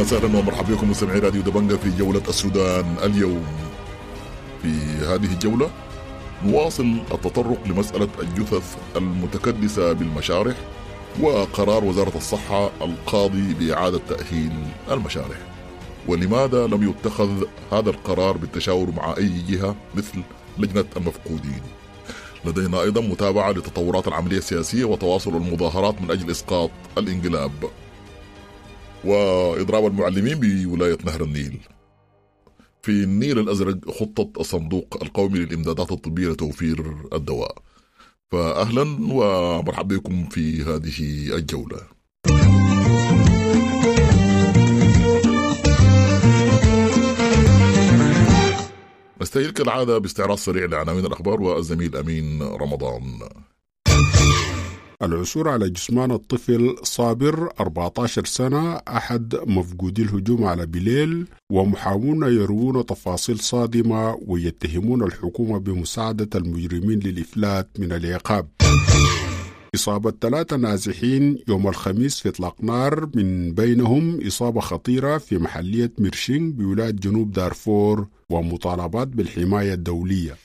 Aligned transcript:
وسهلا 0.00 0.38
ومرحبا 0.38 0.74
بكم 0.74 0.90
مستمعي 0.90 1.18
راديو 1.18 1.42
دبنجة 1.42 1.74
في 1.74 1.90
جولة 1.90 2.22
السودان. 2.28 2.96
اليوم 3.04 3.46
في 4.62 4.68
هذه 5.06 5.32
الجولة 5.32 5.70
نواصل 6.44 6.96
التطرق 7.12 7.58
لمسألة 7.66 8.08
الجثث 8.22 8.76
المتكدسة 8.96 9.92
بالمشارح 9.92 10.56
وقرار 11.20 11.84
وزارة 11.84 12.16
الصحة 12.16 12.70
القاضي 12.82 13.54
بإعادة 13.54 14.00
تأهيل 14.08 14.52
المشارح. 14.90 15.38
ولماذا 16.08 16.66
لم 16.66 16.90
يتخذ 16.90 17.44
هذا 17.72 17.90
القرار 17.90 18.36
بالتشاور 18.36 18.90
مع 18.90 19.14
أي 19.18 19.32
جهة 19.48 19.76
مثل 19.94 20.22
لجنة 20.58 20.84
المفقودين؟ 20.96 21.62
لدينا 22.44 22.82
أيضا 22.82 23.00
متابعة 23.00 23.50
لتطورات 23.50 24.08
العملية 24.08 24.38
السياسية 24.38 24.84
وتواصل 24.84 25.36
المظاهرات 25.36 26.02
من 26.02 26.10
أجل 26.10 26.30
إسقاط 26.30 26.70
الانقلاب. 26.98 27.52
وإضراب 29.04 29.86
المعلمين 29.86 30.40
بولاية 30.40 30.98
نهر 31.04 31.22
النيل. 31.24 31.60
في 32.82 32.90
النيل 32.90 33.38
الأزرق 33.38 33.90
خطة 33.90 34.40
الصندوق 34.40 34.98
القومي 35.02 35.38
للإمدادات 35.38 35.92
الطبية 35.92 36.28
لتوفير 36.28 36.94
الدواء. 37.12 37.58
فأهلا 38.30 38.82
ومرحبا 39.00 39.96
بكم 39.96 40.28
في 40.28 40.62
هذه 40.62 41.28
الجولة. 41.36 41.80
نستهل 49.22 49.50
كالعادة 49.50 49.98
باستعراض 49.98 50.38
سريع 50.38 50.64
لعناوين 50.66 51.06
الأخبار 51.06 51.40
والزميل 51.42 51.96
أمين 51.96 52.42
رمضان. 52.42 53.02
العثور 55.02 55.48
على 55.48 55.70
جثمان 55.70 56.10
الطفل 56.10 56.76
صابر 56.82 57.52
14 57.60 58.24
سنة 58.24 58.72
أحد 58.76 59.36
مفقودي 59.46 60.02
الهجوم 60.02 60.44
على 60.44 60.66
بليل 60.66 61.26
ومحامون 61.52 62.22
يروون 62.22 62.86
تفاصيل 62.86 63.38
صادمة 63.38 64.18
ويتهمون 64.26 65.02
الحكومة 65.02 65.58
بمساعدة 65.58 66.28
المجرمين 66.34 66.98
للإفلات 66.98 67.68
من 67.78 67.92
العقاب. 67.92 68.48
إصابة 69.74 70.12
ثلاثة 70.20 70.56
نازحين 70.56 71.38
يوم 71.48 71.68
الخميس 71.68 72.20
في 72.20 72.28
إطلاق 72.28 72.56
نار 72.64 73.08
من 73.14 73.54
بينهم 73.54 74.26
إصابة 74.26 74.60
خطيرة 74.60 75.18
في 75.18 75.38
محلية 75.38 75.92
ميرشينغ 75.98 76.50
بولاية 76.52 76.90
جنوب 76.90 77.32
دارفور 77.32 78.06
ومطالبات 78.30 79.08
بالحماية 79.08 79.74
الدولية. 79.74 80.36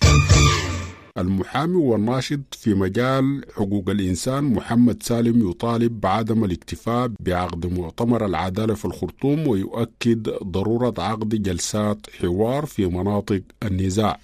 المحامي 1.18 1.76
والناشط 1.76 2.40
في 2.52 2.74
مجال 2.74 3.46
حقوق 3.56 3.90
الإنسان 3.90 4.44
محمد 4.44 5.04
سالم 5.04 5.50
يطالب 5.50 6.02
بعدم 6.02 6.44
الاكتفاء 6.44 7.12
بعقد 7.20 7.66
مؤتمر 7.66 8.26
العدالة 8.26 8.74
في 8.74 8.86
الخرطوم 8.86 9.48
ويؤكد 9.48 10.30
ضرورة 10.44 10.94
عقد 10.98 11.30
جلسات 11.44 11.98
حوار 12.22 12.66
في 12.66 12.86
مناطق 12.86 13.42
النزاع. 13.64 14.20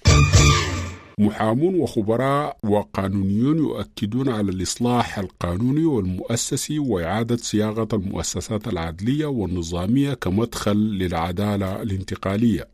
محامون 1.18 1.74
وخبراء 1.74 2.56
وقانونيون 2.64 3.58
يؤكدون 3.58 4.28
على 4.28 4.50
الإصلاح 4.50 5.18
القانوني 5.18 5.84
والمؤسسي 5.84 6.78
وإعادة 6.78 7.36
صياغة 7.36 7.88
المؤسسات 7.92 8.68
العدلية 8.68 9.26
والنظامية 9.26 10.14
كمدخل 10.14 10.76
للعدالة 10.76 11.82
الانتقالية. 11.82 12.68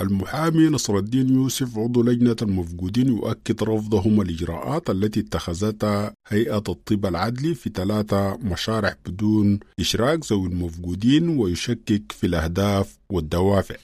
المحامي 0.00 0.68
نصر 0.68 0.96
الدين 0.98 1.28
يوسف 1.34 1.78
عضو 1.78 2.02
لجنة 2.02 2.36
المفقودين 2.42 3.08
يؤكد 3.08 3.62
رفضهم 3.62 4.20
الإجراءات 4.20 4.90
التي 4.90 5.20
اتخذتها 5.20 6.14
هيئة 6.28 6.62
الطب 6.68 7.06
العدلي 7.06 7.54
في 7.54 7.70
ثلاثة 7.74 8.36
مشارع 8.36 8.96
بدون 9.06 9.60
إشراك 9.80 10.32
ذوي 10.32 10.48
المفقودين 10.48 11.28
ويشكك 11.28 12.12
في 12.12 12.26
الأهداف 12.26 12.96
والدوافع. 13.10 13.76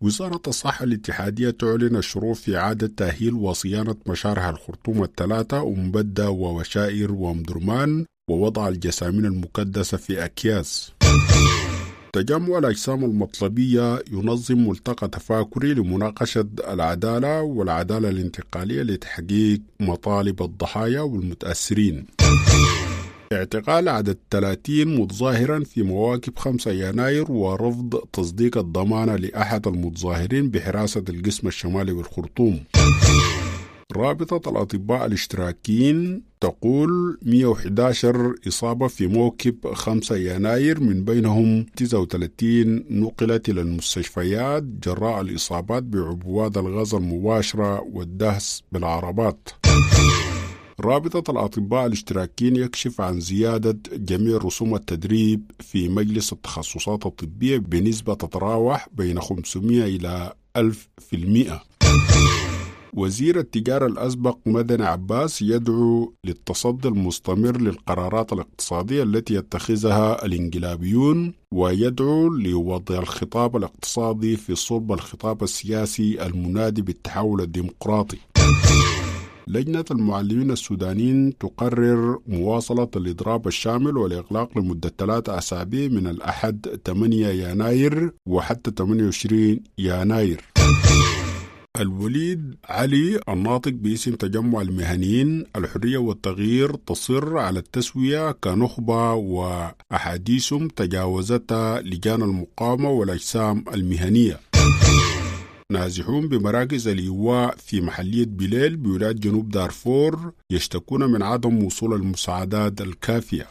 وزارة 0.00 0.42
الصحة 0.46 0.84
الاتحادية 0.84 1.50
تعلن 1.50 1.96
الشروع 1.96 2.34
في 2.34 2.56
إعادة 2.56 2.86
تأهيل 2.96 3.34
وصيانة 3.34 3.96
مشارح 4.06 4.44
الخرطوم 4.44 5.02
الثلاثة 5.02 5.62
أم 5.62 5.90
بدة 5.90 6.30
ووشائر 6.30 7.12
وأم 7.12 7.42
ووضع 8.30 8.68
الجسامين 8.68 9.24
المكدسة 9.24 9.96
في 9.96 10.24
أكياس. 10.24 10.92
تجمع 12.22 12.58
الأجسام 12.58 13.04
المطلبية 13.04 14.02
ينظم 14.12 14.68
ملتقى 14.68 15.08
تفاكري 15.08 15.74
لمناقشة 15.74 16.46
العدالة 16.68 17.42
والعدالة 17.42 18.08
الانتقالية 18.08 18.82
لتحقيق 18.82 19.60
مطالب 19.80 20.42
الضحايا 20.42 21.00
والمتأثرين. 21.00 22.06
اعتقال 23.32 23.88
عدد 23.88 24.16
30 24.30 25.00
متظاهرا 25.00 25.64
في 25.64 25.82
مواكب 25.82 26.38
5 26.38 26.70
يناير 26.70 27.32
ورفض 27.32 27.94
تصديق 28.12 28.58
الضمانة 28.58 29.16
لأحد 29.16 29.66
المتظاهرين 29.66 30.50
بحراسة 30.50 31.04
القسم 31.08 31.48
الشمالي 31.48 31.92
بالخرطوم 31.92 32.60
رابطة 33.98 34.50
الأطباء 34.50 35.06
الاشتراكيين 35.06 36.22
تقول 36.40 37.18
111 37.22 38.34
إصابة 38.48 38.88
في 38.88 39.06
موكب 39.06 39.72
5 39.74 40.16
يناير 40.16 40.80
من 40.80 41.04
بينهم 41.04 41.66
39 41.76 42.84
نقلت 42.90 43.48
إلى 43.48 43.60
المستشفيات 43.60 44.62
جراء 44.62 45.20
الإصابات 45.20 45.82
بعبوات 45.82 46.56
الغاز 46.56 46.94
المباشرة 46.94 47.80
والدهس 47.80 48.62
بالعربات. 48.72 49.48
رابطة 50.80 51.30
الأطباء 51.30 51.86
الاشتراكيين 51.86 52.56
يكشف 52.56 53.00
عن 53.00 53.20
زيادة 53.20 53.78
جميع 53.92 54.36
رسوم 54.36 54.74
التدريب 54.74 55.50
في 55.60 55.88
مجلس 55.88 56.32
التخصصات 56.32 57.06
الطبية 57.06 57.58
بنسبة 57.58 58.14
تتراوح 58.14 58.88
بين 58.92 59.20
500 59.20 59.84
إلى 59.84 60.32
1000 60.56 60.88
في 60.98 61.16
المئة. 61.16 61.62
وزير 62.98 63.38
التجارة 63.38 63.86
الأسبق 63.86 64.38
مدن 64.46 64.82
عباس 64.82 65.42
يدعو 65.42 66.12
للتصدي 66.24 66.88
المستمر 66.88 67.60
للقرارات 67.60 68.32
الاقتصادية 68.32 69.02
التي 69.02 69.34
يتخذها 69.34 70.24
الانقلابيون 70.24 71.32
ويدعو 71.54 72.28
لوضع 72.28 72.98
الخطاب 72.98 73.56
الاقتصادي 73.56 74.36
في 74.36 74.54
صلب 74.54 74.92
الخطاب 74.92 75.42
السياسي 75.42 76.26
المنادي 76.26 76.82
بالتحول 76.82 77.40
الديمقراطي. 77.40 78.18
لجنة 79.48 79.84
المعلمين 79.90 80.50
السودانيين 80.50 81.38
تقرر 81.38 82.18
مواصلة 82.26 82.88
الإضراب 82.96 83.46
الشامل 83.46 83.96
والإغلاق 83.96 84.58
لمدة 84.58 84.92
ثلاثة 84.98 85.38
أسابيع 85.38 85.88
من 85.88 86.06
الأحد 86.06 86.66
8 86.86 87.28
يناير 87.28 88.12
وحتى 88.26 88.70
28 88.70 89.60
يناير. 89.78 90.44
الوليد 91.78 92.54
علي 92.64 93.20
الناطق 93.28 93.72
باسم 93.72 94.14
تجمع 94.14 94.60
المهنيين 94.60 95.44
الحرية 95.56 95.98
والتغيير 95.98 96.74
تصر 96.74 97.38
على 97.38 97.58
التسوية 97.58 98.32
كنخبة 98.32 99.12
وأحاديثهم 99.12 100.68
تجاوزتها 100.68 101.80
لجان 101.80 102.22
المقاومة 102.22 102.90
والأجسام 102.90 103.64
المهنية. 103.74 104.40
نازحون 105.72 106.28
بمراكز 106.28 106.88
الإيواء 106.88 107.56
في 107.56 107.80
محلية 107.80 108.26
بليل 108.26 108.76
بولاية 108.76 109.12
جنوب 109.12 109.48
دارفور 109.48 110.32
يشتكون 110.50 111.12
من 111.12 111.22
عدم 111.22 111.64
وصول 111.64 111.94
المساعدات 111.94 112.80
الكافية. 112.80 113.46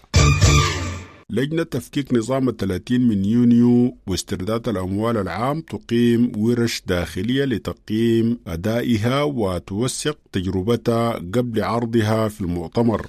لجنة 1.32 1.64
تفكيك 1.64 2.14
نظام 2.14 2.50
الثلاثين 2.50 3.08
من 3.08 3.26
يونيو 3.26 3.98
واسترداد 4.08 4.68
الأموال 4.70 5.18
العام 5.18 5.62
تقيم 5.62 6.32
ورش 6.38 6.82
داخلية 6.88 7.46
لتقييم 7.46 8.40
أدائها 8.48 9.24
وتوثق 9.24 10.18
تجربتها 10.32 11.12
قبل 11.14 11.64
عرضها 11.64 12.28
في 12.28 12.42
المؤتمر. 12.42 13.08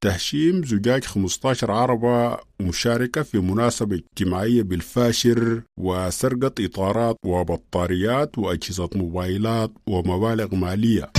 تهشيم 0.00 0.62
زجاج 0.64 1.04
15 1.04 1.70
عربة 1.70 2.36
مشاركة 2.60 3.22
في 3.22 3.38
مناسبة 3.38 3.96
اجتماعية 3.96 4.62
بالفاشر 4.62 5.62
وسرقة 5.80 6.52
إطارات 6.60 7.16
وبطاريات 7.24 8.38
وأجهزة 8.38 8.88
موبايلات 8.94 9.70
ومبالغ 9.86 10.54
مالية. 10.54 11.10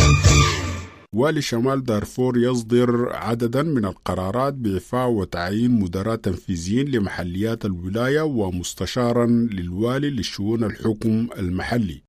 والي 1.16 1.42
شمال 1.42 1.84
دارفور 1.84 2.38
يصدر 2.38 3.16
عددا 3.16 3.64
من 3.64 3.86
القرارات 3.86 4.54
بإعفاء 4.54 5.10
وتعيين 5.10 5.72
مدراء 5.72 6.16
تنفيذيين 6.16 6.88
لمحليات 6.88 7.66
الولاية 7.66 8.22
ومستشارا 8.22 9.26
للوالي 9.26 10.10
لشؤون 10.10 10.64
الحكم 10.64 11.30
المحلي. 11.38 12.04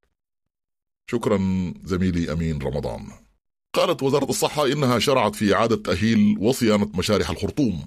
شكرا 1.11 1.39
زميلي 1.85 2.33
أمين 2.33 2.59
رمضان. 2.59 3.07
قالت 3.75 4.03
وزارة 4.03 4.31
الصحة 4.31 4.73
إنها 4.73 4.99
شرعت 4.99 5.35
في 5.35 5.55
إعادة 5.55 5.77
تأهيل 5.77 6.37
وصيانة 6.41 6.91
مشارح 6.95 7.31
الخرطوم 7.31 7.85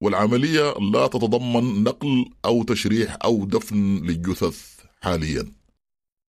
والعملية 0.00 0.74
لا 0.92 1.06
تتضمن 1.06 1.82
نقل 1.84 2.24
أو 2.44 2.62
تشريح 2.62 3.18
أو 3.24 3.44
دفن 3.44 3.96
للجثث 3.96 4.80
حاليا. 5.02 5.63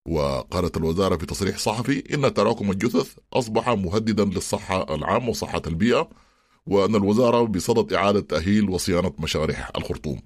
وقالت 0.07 0.77
الوزارة 0.77 1.17
في 1.17 1.25
تصريح 1.25 1.57
صحفي 1.57 2.13
إن 2.13 2.33
تراكم 2.33 2.71
الجثث 2.71 3.15
أصبح 3.33 3.69
مهددا 3.69 4.25
للصحة 4.25 4.95
العامة 4.95 5.29
وصحة 5.29 5.61
البيئة 5.67 6.09
وأن 6.65 6.95
الوزارة 6.95 7.43
بصدد 7.43 7.93
إعادة 7.93 8.19
تأهيل 8.19 8.69
وصيانة 8.69 9.13
مشارح 9.19 9.71
الخرطوم. 9.77 10.21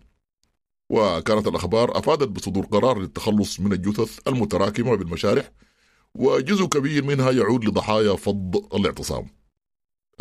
وكانت 0.89 1.47
الأخبار 1.47 1.97
أفادت 1.97 2.27
بصدور 2.27 2.65
قرار 2.65 2.99
للتخلص 2.99 3.59
من 3.59 3.73
الجثث 3.73 4.19
المتراكمة 4.27 4.95
بالمشارح 4.95 5.51
وجزء 6.15 6.65
كبير 6.65 7.03
منها 7.03 7.31
يعود 7.31 7.65
لضحايا 7.65 8.15
فض 8.15 8.75
الاعتصام. 8.75 9.27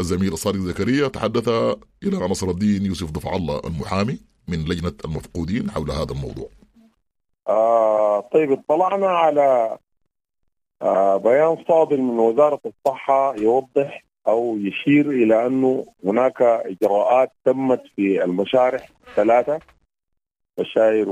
الزميل 0.01 0.33
الصادق 0.33 0.59
زكريا 0.59 1.09
تحدث 1.09 1.49
إلى 2.03 2.17
نصر 2.19 2.51
الدين 2.51 2.87
يوسف 2.87 3.11
ضفع 3.11 3.37
الله 3.37 3.61
المحامي 3.65 4.19
من 4.49 4.65
لجنة 4.65 4.93
المفقودين 5.05 5.71
حول 5.71 5.91
هذا 5.91 6.13
الموضوع. 6.13 6.58
آه 7.49 8.21
طيب 8.21 8.53
اطلعنا 8.53 9.09
على 9.09 9.79
آه 10.83 11.17
بيان 11.17 11.65
صادر 11.69 11.97
من 11.97 12.19
وزارة 12.19 12.61
الصحة 12.67 13.35
يوضح 13.37 14.05
أو 14.29 14.56
يشير 14.56 15.11
إلى 15.11 15.47
أنه 15.47 15.87
هناك 16.05 16.43
إجراءات 16.43 17.33
تمت 17.45 17.83
في 17.97 18.25
المشارح 18.25 18.89
ثلاثة 19.17 19.61
بشاير 20.59 21.09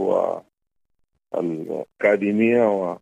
والأكاديمية 1.32 2.68
و 2.68 2.96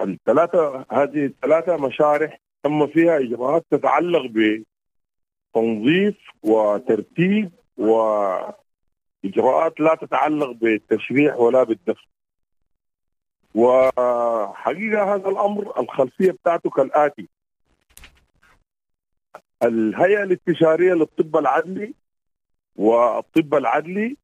والثلاثة 0.00 0.86
هذه 0.90 1.26
الثلاثة 1.26 1.76
مشارح 1.76 2.40
تم 2.62 2.86
فيها 2.86 3.18
إجراءات 3.18 3.66
تتعلق 3.70 4.22
بتنظيف 5.54 6.16
وترتيب 6.42 7.50
وإجراءات 9.24 9.80
لا 9.80 9.94
تتعلق 9.94 10.50
بالتشريح 10.50 11.36
ولا 11.36 11.62
بالدفن. 11.62 12.06
وحقيقة 13.54 15.14
هذا 15.14 15.28
الأمر 15.28 15.80
الخلفية 15.80 16.30
بتاعته 16.30 16.70
كالآتي. 16.70 17.28
الهيئة 19.62 20.22
الاستشارية 20.22 20.94
للطب 20.94 21.36
العدلي 21.36 21.94
والطب 22.76 23.54
العدلي 23.54 24.16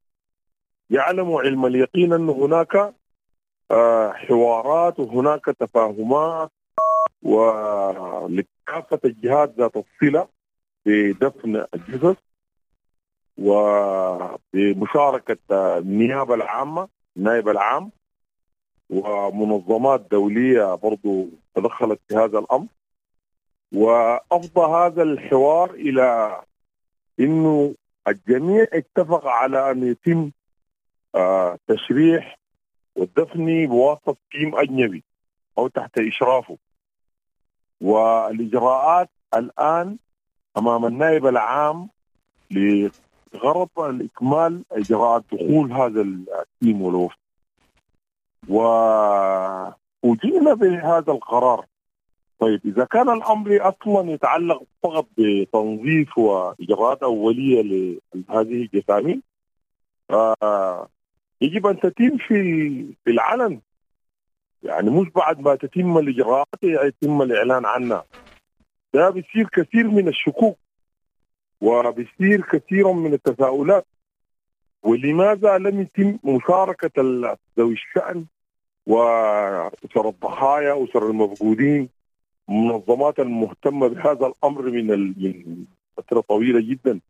يعلم 0.91 1.33
علم 1.33 1.67
اليقين 1.67 2.13
أن 2.13 2.29
هناك 2.29 2.95
حوارات 4.15 5.01
وهناك 5.01 5.45
تفاهمات 5.45 6.51
ولكافة 7.23 9.01
الجهات 9.05 9.55
ذات 9.59 9.77
الصلة 9.77 10.29
بدفن 10.87 11.67
الجثث. 11.75 12.17
وبمشاركة 14.55 15.39
النيابة 15.79 16.35
العامة 16.35 16.89
النائب 17.17 17.49
العام 17.49 17.91
ومنظمات 18.91 20.01
دولية 20.11 20.75
برضو 20.75 21.27
تدخلت 21.55 22.01
في 22.09 22.15
هذا 22.15 22.39
الأمر. 22.39 22.67
وأفضى 23.73 24.61
هذا 24.77 25.03
الحوار 25.03 25.71
إلى 25.71 26.41
أنه 27.21 27.75
الجميع 28.09 28.67
اتفق 28.73 29.27
على 29.27 29.71
أن 29.71 29.87
يتم 29.91 30.31
آه 31.15 31.59
تشريح 31.67 32.39
والدفن 32.97 33.67
بواسطة 33.67 34.17
team 34.33 34.57
أجنبي 34.57 35.05
أو 35.59 35.69
تحت 35.69 35.99
إشرافه. 35.99 36.57
والإجراءات 37.81 39.11
الآن 39.35 39.99
أمام 40.59 40.87
النائب 40.87 41.27
العام 41.27 41.89
لغرض 43.35 43.69
الإكمال 43.79 44.63
إجراءات 44.73 45.25
دخول 45.33 45.73
هذا 45.73 46.01
ال 46.01 46.17
team 46.17 46.83
والوفد. 46.83 47.17
وأجينا 48.49 49.75
بهذا 50.55 51.13
القرار. 51.13 51.67
طيب 52.39 52.61
إذا 52.65 52.85
كان 52.85 53.11
الأمر 53.11 53.69
أصلا 53.69 54.11
يتعلق 54.11 54.63
فقط 54.83 55.07
بتنظيف 55.19 56.19
وإجراءات 56.19 57.03
أولية 57.03 57.63
لهذه 57.63 58.53
الجثامين 58.63 59.23
آه 60.11 60.89
يجب 61.41 61.67
أن 61.67 61.81
تتم 61.81 62.17
في 62.17 62.35
في 63.05 63.11
العلن. 63.11 63.61
يعني 64.63 64.91
مش 64.91 65.09
بعد 65.09 65.41
ما 65.41 65.55
تتم 65.55 65.99
الإجراءات 65.99 66.49
يتم 66.63 67.23
الإعلان 67.23 67.67
عنها. 67.67 68.05
ده 68.95 69.11
بيصير 69.11 69.49
كثير 69.53 69.89
من 69.89 70.09
الشكوك. 70.09 70.57
وبيصير 71.61 72.41
كثير 72.41 72.93
من 72.93 73.13
التساؤلات. 73.15 73.87
ولماذا 74.83 75.59
لم 75.59 75.81
يتم 75.81 76.19
مشاركة 76.25 77.03
ذوي 77.59 77.73
الشأن 77.73 78.25
وأسر 78.87 80.09
الضحايا 80.09 80.85
أسر 80.85 81.11
المفقودين 81.11 81.89
المنظمات 82.49 83.21
المهتمة 83.21 83.89
بهذا 83.89 84.27
الأمر 84.27 84.63
من 84.63 84.87
من 84.87 85.65
فترة 85.97 86.21
طويلة 86.21 86.61
جدا؟ 86.61 87.01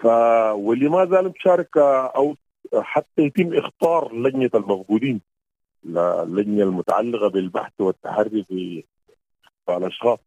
ف 0.00 0.06
ولماذا 0.54 1.20
لم 1.20 1.30
تشارك 1.30 1.76
أو 2.16 2.36
حتى 2.74 3.22
يتم 3.22 3.54
اختار 3.54 4.14
لجنة 4.14 4.50
المفقودين؟ 4.54 5.20
اللجنه 5.86 6.62
المتعلقة 6.62 7.28
بالبحث 7.28 7.72
والتحري 7.80 8.44
في 8.44 8.84
الأشخاص. 9.68 10.18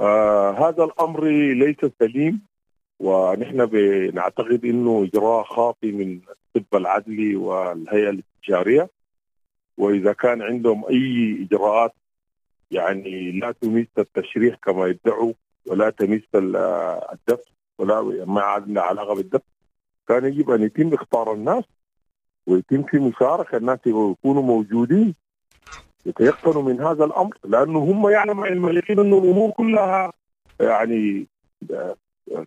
آه 0.00 0.50
هذا 0.50 0.84
الأمر 0.84 1.24
ليس 1.52 1.92
سليم. 1.98 2.42
ونحن 3.02 3.66
بنعتقد 3.66 4.64
إنه 4.64 5.04
إجراء 5.04 5.42
خاطئ 5.42 5.92
من 5.92 6.20
الطب 6.56 6.76
العدلي 6.76 7.36
والهيئة 7.36 8.10
الاستشاريه 8.10 8.90
وإذا 9.78 10.12
كان 10.12 10.42
عندهم 10.42 10.84
أي 10.84 11.38
إجراءات 11.42 11.94
يعني 12.70 13.32
لا 13.32 13.52
تمس 13.52 13.86
التشريح 13.98 14.56
كما 14.56 14.86
يدعوا 14.86 15.32
ولا 15.66 15.90
تمس 15.90 16.22
الدفع 16.34 17.50
ولا 17.78 18.24
ما 18.24 18.42
عندنا 18.42 18.80
علاقة 18.80 19.14
بالدفع 19.14 19.44
كان 20.08 20.24
يجب 20.24 20.50
أن 20.50 20.62
يتم 20.62 20.94
اختار 20.94 21.32
الناس 21.32 21.64
ويتم 22.46 22.82
في 22.82 22.98
مشاركة 22.98 23.56
الناس 23.56 23.78
يكونوا 23.86 24.42
موجودين 24.42 25.14
يتيقنوا 26.06 26.62
من 26.62 26.80
هذا 26.80 27.04
الأمر. 27.04 27.38
لأنه 27.44 27.78
هم 27.78 28.08
يعلم 28.08 28.40
علم 28.40 28.68
اليقين 28.68 28.98
إنه 28.98 29.18
الأمور 29.18 29.50
كلها 29.50 30.12
يعني 30.60 31.26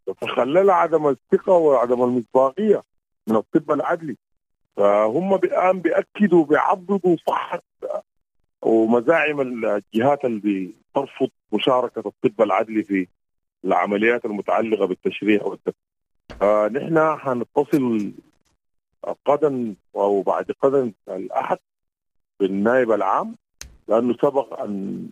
تتخلل 0.05 0.69
عدم 0.69 1.07
الثقة 1.07 1.53
وعدم 1.53 2.03
المصداقية 2.03 2.83
من 3.27 3.35
الطب 3.35 3.71
العدلي 3.71 4.17
فهم 4.77 5.33
الان 5.33 5.79
بيأكدوا 5.79 6.45
بيعضدوا 6.45 7.15
صحه 7.27 7.61
ومزاعم 8.61 9.41
الجهات 9.41 10.25
اللي 10.25 10.73
ترفض 10.95 11.29
مشاركة 11.53 12.03
الطب 12.07 12.41
العدلي 12.41 12.83
في 12.83 13.07
العمليات 13.65 14.25
المتعلقة 14.25 14.85
بالتشريح 14.85 15.43
والدفع. 15.45 15.77
آه 16.41 16.67
نحن 16.67 17.15
حنتصل 17.17 18.11
غدا 19.29 19.75
أو 19.95 20.21
بعد 20.21 20.51
غدا 20.65 20.91
الأحد 21.09 21.57
بالنائب 22.39 22.91
العام 22.91 23.35
لأنه 23.87 24.13
سبق 24.13 24.59
أن 24.61 25.09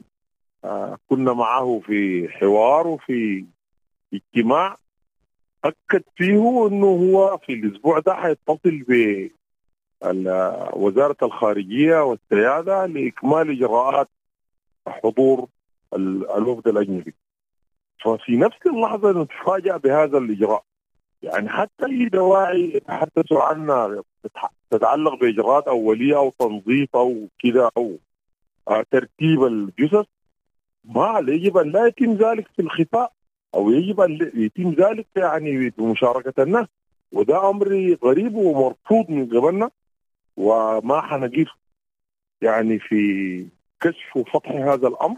آه 0.63 0.97
كنا 1.09 1.33
معه 1.33 1.81
في 1.85 2.29
حوار 2.29 2.87
وفي 2.87 3.45
اجتماع 4.13 4.77
أكد 5.65 6.03
فيه 6.15 6.67
إنه 6.67 6.87
هو 6.87 7.37
في 7.37 7.53
الأسبوع 7.53 7.99
ده 7.99 8.13
حيتصل 8.13 8.83
ب 8.87 9.29
وزارة 10.73 11.17
الخارجية 11.23 12.03
والسيادة 12.03 12.85
لإكمال 12.85 13.49
إجراءات 13.49 14.09
حضور 14.87 15.47
الوفد 16.37 16.67
الاجنبي. 16.67 17.13
ففي 18.05 18.37
نفس 18.37 18.57
اللحظة 18.65 19.21
نتفاجأ 19.23 19.77
بهذا 19.77 20.17
الإجراء. 20.17 20.63
يعني 21.21 21.49
حتى 21.49 21.85
أي 21.85 22.05
دواعي 22.09 22.71
يتحدثوا 22.75 23.41
عنها 23.41 24.03
تتعلق 24.71 25.13
بإجراءات 25.21 25.67
أولية 25.67 26.17
أو 26.17 26.29
تنظيف 26.39 26.95
أو 26.95 27.27
كذا 27.43 27.71
أو 27.77 27.97
ترتيب 28.91 29.43
الجثث 29.43 30.05
ما 30.85 31.25
يجب 31.27 31.57
أن 31.57 31.71
لا 31.71 31.87
يتم 31.87 32.13
ذلك 32.13 32.47
في 32.55 32.61
الخفاء 32.61 33.11
أو 33.55 33.71
يجب 33.71 34.01
أن 34.01 34.31
يتم 34.35 34.69
ذلك 34.69 35.07
يعني 35.15 35.69
بمشاركة 35.77 36.43
الناس. 36.43 36.67
وده 37.11 37.49
أمر 37.49 37.97
غريب 38.03 38.35
ومرفوض 38.35 39.09
من 39.09 39.25
قبلنا 39.25 39.69
وما 40.37 41.01
حنقف 41.01 41.47
يعني 42.41 42.79
في 42.79 43.45
كشف 43.81 44.17
وفتح 44.17 44.51
هذا 44.51 44.87
الأمر. 44.87 45.17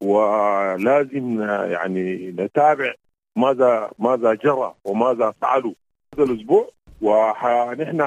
ولازم 0.00 1.40
يعني 1.70 2.34
نتابع 2.38 2.94
ماذا 3.36 3.90
ماذا 3.98 4.34
جرى 4.34 4.74
وماذا 4.84 5.34
فعلوا 5.42 5.74
هذا 6.14 6.24
الأسبوع. 6.24 6.70
ونحن 7.00 8.02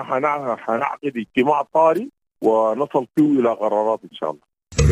حنعقد 0.57 1.13
اجتماع 1.17 1.61
طارئ 1.73 2.05
ونصل 2.41 3.07
فيه 3.15 3.39
إلى 3.39 3.49
قرارات 3.49 3.99
إن 4.03 4.09
شاء 4.11 4.31
الله. 4.31 4.41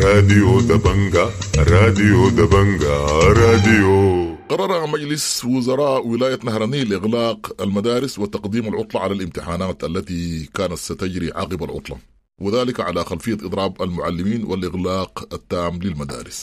راديو 0.04 0.60
دبنجا 0.60 1.26
راديو 1.58 2.28
دبنجا 2.28 2.96
راديو. 3.42 4.37
قرر 4.48 4.86
مجلس 4.94 5.44
وزراء 5.44 6.06
ولاية 6.06 6.38
نهر 6.44 6.64
النيل 6.64 6.92
إغلاق 6.92 7.62
المدارس 7.62 8.18
وتقديم 8.18 8.74
العطلة 8.74 9.00
على 9.02 9.12
الامتحانات 9.12 9.84
التي 9.84 10.50
كانت 10.56 10.80
ستجري 10.88 11.28
عقب 11.40 11.62
العطلة 11.62 11.96
وذلك 12.44 12.80
على 12.80 13.00
خلفية 13.00 13.40
إضراب 13.48 13.72
المعلمين 13.82 14.40
والإغلاق 14.50 15.12
التام 15.36 15.74
للمدارس. 15.84 16.40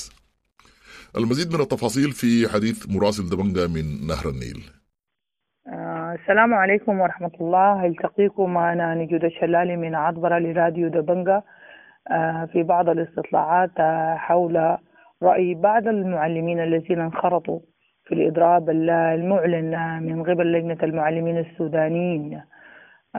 المزيد 1.17 1.53
من 1.53 1.61
التفاصيل 1.61 2.11
في 2.11 2.53
حديث 2.53 2.77
مراسل 2.95 3.23
دبنجة 3.29 3.67
من 3.75 4.07
نهر 4.07 4.25
النيل. 4.33 4.59
آه، 5.67 6.17
السلام 6.19 6.53
عليكم 6.53 6.99
ورحمة 6.99 7.35
الله. 7.41 7.85
التقيكم 7.85 8.57
أنا 8.57 8.95
نجود 8.95 9.23
الشلالي 9.23 9.75
من 9.77 9.95
عطبرة 9.95 10.39
لراديو 10.39 10.87
دبنجة 10.89 11.43
آه، 12.11 12.49
في 12.51 12.63
بعض 12.63 12.89
الاستطلاعات 12.89 13.71
آه، 13.79 14.15
حول 14.15 14.77
رأي 15.23 15.53
بعض 15.53 15.87
المعلمين 15.87 16.59
الذين 16.59 16.99
انخرطوا 16.99 17.59
في 18.05 18.15
الإضراب 18.15 18.69
المعلن 18.69 20.03
من 20.03 20.23
قبل 20.23 20.51
لجنة 20.51 20.77
المعلمين 20.83 21.37
السودانيين. 21.37 22.41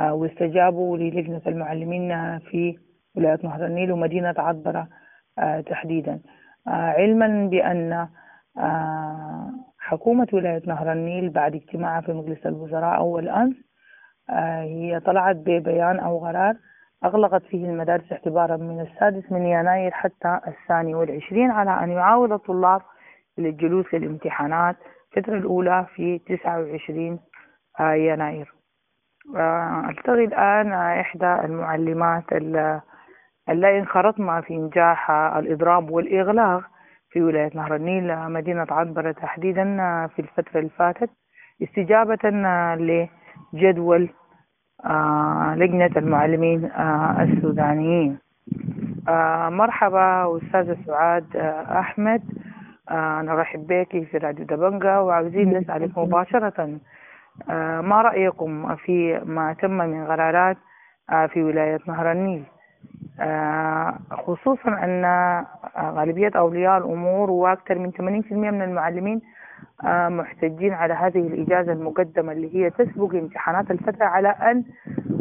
واستجابوا 0.00 0.96
للجنة 0.96 1.42
المعلمين 1.46 2.38
في 2.38 2.78
ولاية 3.16 3.38
نهر 3.44 3.66
النيل 3.66 3.92
ومدينة 3.92 4.34
عطبرة 4.38 4.88
تحديدا. 5.66 6.20
علما 6.66 7.48
بأن 7.48 8.08
حكومة 9.78 10.26
ولاية 10.32 10.62
نهر 10.66 10.92
النيل 10.92 11.30
بعد 11.30 11.54
اجتماعها 11.54 12.00
في 12.00 12.12
مجلس 12.12 12.46
الوزراء 12.46 12.96
أول 12.96 13.28
أمس 13.28 13.54
هي 14.60 15.00
طلعت 15.00 15.36
ببيان 15.36 15.98
أو 15.98 16.18
قرار 16.18 16.56
أغلقت 17.04 17.42
فيه 17.42 17.64
المدارس 17.64 18.12
اعتبارا 18.12 18.56
من 18.56 18.80
السادس 18.80 19.32
من 19.32 19.46
يناير 19.46 19.90
حتى 19.90 20.40
الثاني 20.46 20.94
والعشرين 20.94 21.50
على 21.50 21.84
أن 21.84 21.90
يعاود 21.90 22.32
الطلاب 22.32 22.80
للجلوس 23.38 23.94
للامتحانات. 23.94 24.76
الفترة 25.16 25.34
الأولى 25.34 25.86
في 25.94 26.18
29 26.18 27.20
يناير. 27.80 28.52
ألتقي 29.88 30.24
الآن 30.24 30.72
إحدى 30.72 31.34
المعلمات 31.44 32.32
اللي 32.32 33.78
انخرطنا 33.78 34.40
في 34.40 34.54
إنجاح 34.54 35.10
الإضراب 35.10 35.90
والإغلاق 35.90 36.62
في 37.10 37.22
ولاية 37.22 37.50
نهر 37.54 37.76
النيل 37.76 38.30
مدينة 38.30 38.66
عنبرة 38.70 39.12
تحديدا 39.12 39.64
في 40.06 40.18
الفترة 40.18 40.58
اللي 40.58 40.70
فاتت 40.70 41.10
استجابة 41.62 42.30
لجدول 43.52 44.08
لجنة 45.56 45.90
المعلمين 45.96 46.70
السودانيين. 47.20 48.18
مرحبا 49.48 50.36
أستاذة 50.36 50.76
سعاد 50.86 51.36
أحمد. 51.70 52.22
نرحب 53.22 53.66
بك 53.66 54.04
في 54.10 54.18
راديو 54.18 54.44
دبنجة 54.44 55.02
وعاوزين 55.02 55.58
نسألك 55.58 55.98
مباشرة. 55.98 56.78
ما 57.80 58.02
رأيكم 58.02 58.76
في 58.76 59.20
ما 59.24 59.52
تم 59.52 59.70
من 59.70 60.06
قرارات 60.06 60.56
في 61.28 61.42
ولاية 61.42 61.78
نهر 61.86 62.12
النيل؟ 62.12 62.44
خصوصا 64.10 64.68
أن 64.68 65.04
غالبية 65.78 66.30
أولياء 66.36 66.78
الأمور 66.78 67.30
وأكثر 67.30 67.78
من 67.78 67.92
80% 67.92 68.32
من 68.32 68.62
المعلمين 68.62 69.20
محتجين 70.08 70.72
على 70.72 70.94
هذه 70.94 71.18
الإجازة 71.18 71.72
المقدمة 71.72 72.32
اللي 72.32 72.54
هي 72.56 72.70
تسبق 72.70 73.14
امتحانات 73.14 73.70
الفترة 73.70 74.04
على 74.04 74.28
أن 74.28 74.64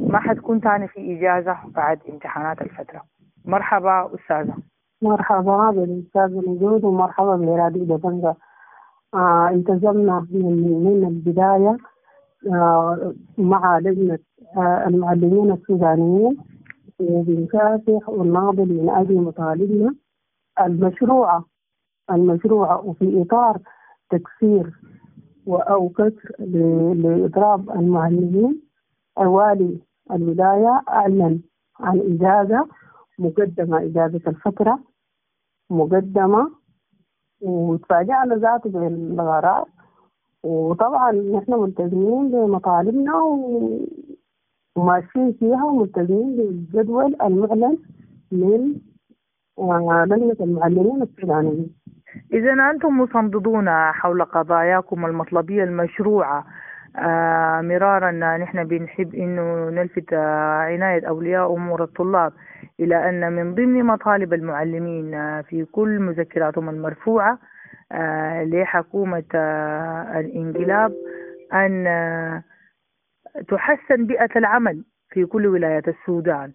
ما 0.09 0.19
حتكون 0.19 0.61
تاني 0.61 0.87
في 0.87 1.17
إجازة 1.17 1.57
بعد 1.75 1.99
امتحانات 2.09 2.61
الفترة. 2.61 3.01
مرحبا 3.45 4.09
أستاذة. 4.15 4.55
مرحبا 5.01 5.71
بالأستاذ 5.71 6.49
نجود 6.49 6.83
ومرحبا 6.83 7.35
براديو 7.35 7.83
دبنجة 7.83 8.35
آه 9.13 9.49
التزمنا 9.49 10.27
من, 10.31 10.83
من 10.83 11.07
البداية 11.07 11.77
آه 12.53 13.13
مع 13.37 13.79
لجنة 13.79 14.19
آه 14.57 14.87
المعلمين 14.87 15.51
السودانيين 15.51 16.37
وبنكافح 16.99 18.09
ونناضل 18.09 18.65
من 18.83 18.89
أجل 18.89 19.15
مطالبنا. 19.21 19.95
المشروعة 20.61 21.45
المشروعة 22.11 22.85
وفي 22.85 23.21
إطار 23.21 23.59
تكسير 24.09 24.73
أو 25.47 25.89
كسر 25.89 26.31
لإضراب 26.95 27.69
المعلمين 27.69 28.61
والي 29.17 29.79
الولاية 30.11 30.81
أعلن 30.89 31.39
عن 31.79 31.99
إجازة 31.99 32.67
مقدمة 33.19 33.83
إجازة 33.83 34.21
الفترة. 34.27 34.79
مقدمة. 35.69 36.51
وتفاجأنا 37.41 38.35
ذاته 38.35 38.69
بالغرار 38.69 39.65
وطبعا 40.43 41.11
نحن 41.11 41.53
ملتزمين 41.53 42.31
بمطالبنا 42.31 43.13
وماشيين 44.75 45.33
فيها 45.39 45.63
وملتزمين 45.65 46.35
بالجدول 46.35 47.15
المعلن 47.21 47.77
من 48.31 48.75
لجنة 50.05 50.35
المعلمين 50.41 51.01
السودانيين. 51.01 51.75
إذا 52.33 52.53
أنتم 52.71 52.97
مصمدون 53.01 53.69
حول 53.69 54.25
قضاياكم 54.25 55.05
المطلبية 55.05 55.63
المشروعة. 55.63 56.39
آه 56.39 56.45
مرارا 57.61 58.11
نحن 58.37 58.63
بنحب 58.63 59.15
إنه 59.15 59.69
نلفت 59.69 60.13
آه 60.13 60.57
عناية 60.59 61.07
أولياء 61.07 61.53
أمور 61.53 61.83
الطلاب 61.83 62.33
إلى 62.79 63.09
أن 63.09 63.33
من 63.33 63.55
ضمن 63.55 63.83
مطالب 63.85 64.33
المعلمين 64.33 65.13
آه 65.13 65.41
في 65.41 65.65
كل 65.65 65.99
مذكراتهم 65.99 66.69
المرفوعة 66.69 67.39
آه 67.91 68.43
لحكومة 68.43 69.23
آه 69.35 70.19
الإنقلاب 70.19 70.93
أن 71.53 71.87
آه 71.87 72.43
تحسن 73.47 74.05
بيئة 74.05 74.29
العمل 74.35 74.83
في 75.09 75.25
كل 75.25 75.47
ولايات 75.47 75.87
السودان. 75.87 76.51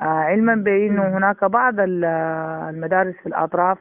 آه 0.00 0.04
علما 0.04 0.54
بانه 0.54 1.02
هناك 1.18 1.44
بعض 1.44 1.74
المدارس 1.78 3.14
في 3.14 3.26
الأطراف 3.26 3.78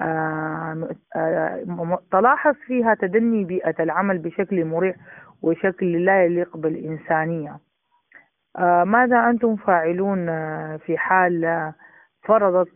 آه 0.00 0.88
آه 1.16 1.98
تلاحظ 2.12 2.54
فيها 2.66 2.94
تدني 2.94 3.44
بيئة 3.44 3.82
العمل 3.82 4.18
بشكل 4.18 4.64
مريح 4.64 4.96
وشكل 5.42 6.04
لا 6.04 6.24
يليق 6.24 6.56
بالإنسانية. 6.56 7.58
آه 8.58 8.84
ماذا 8.84 9.30
أنتم 9.30 9.56
فاعلون 9.56 10.26
في 10.76 10.98
حال 10.98 11.72
فرضت 12.24 12.68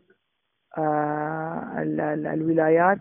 الولايات 2.34 2.98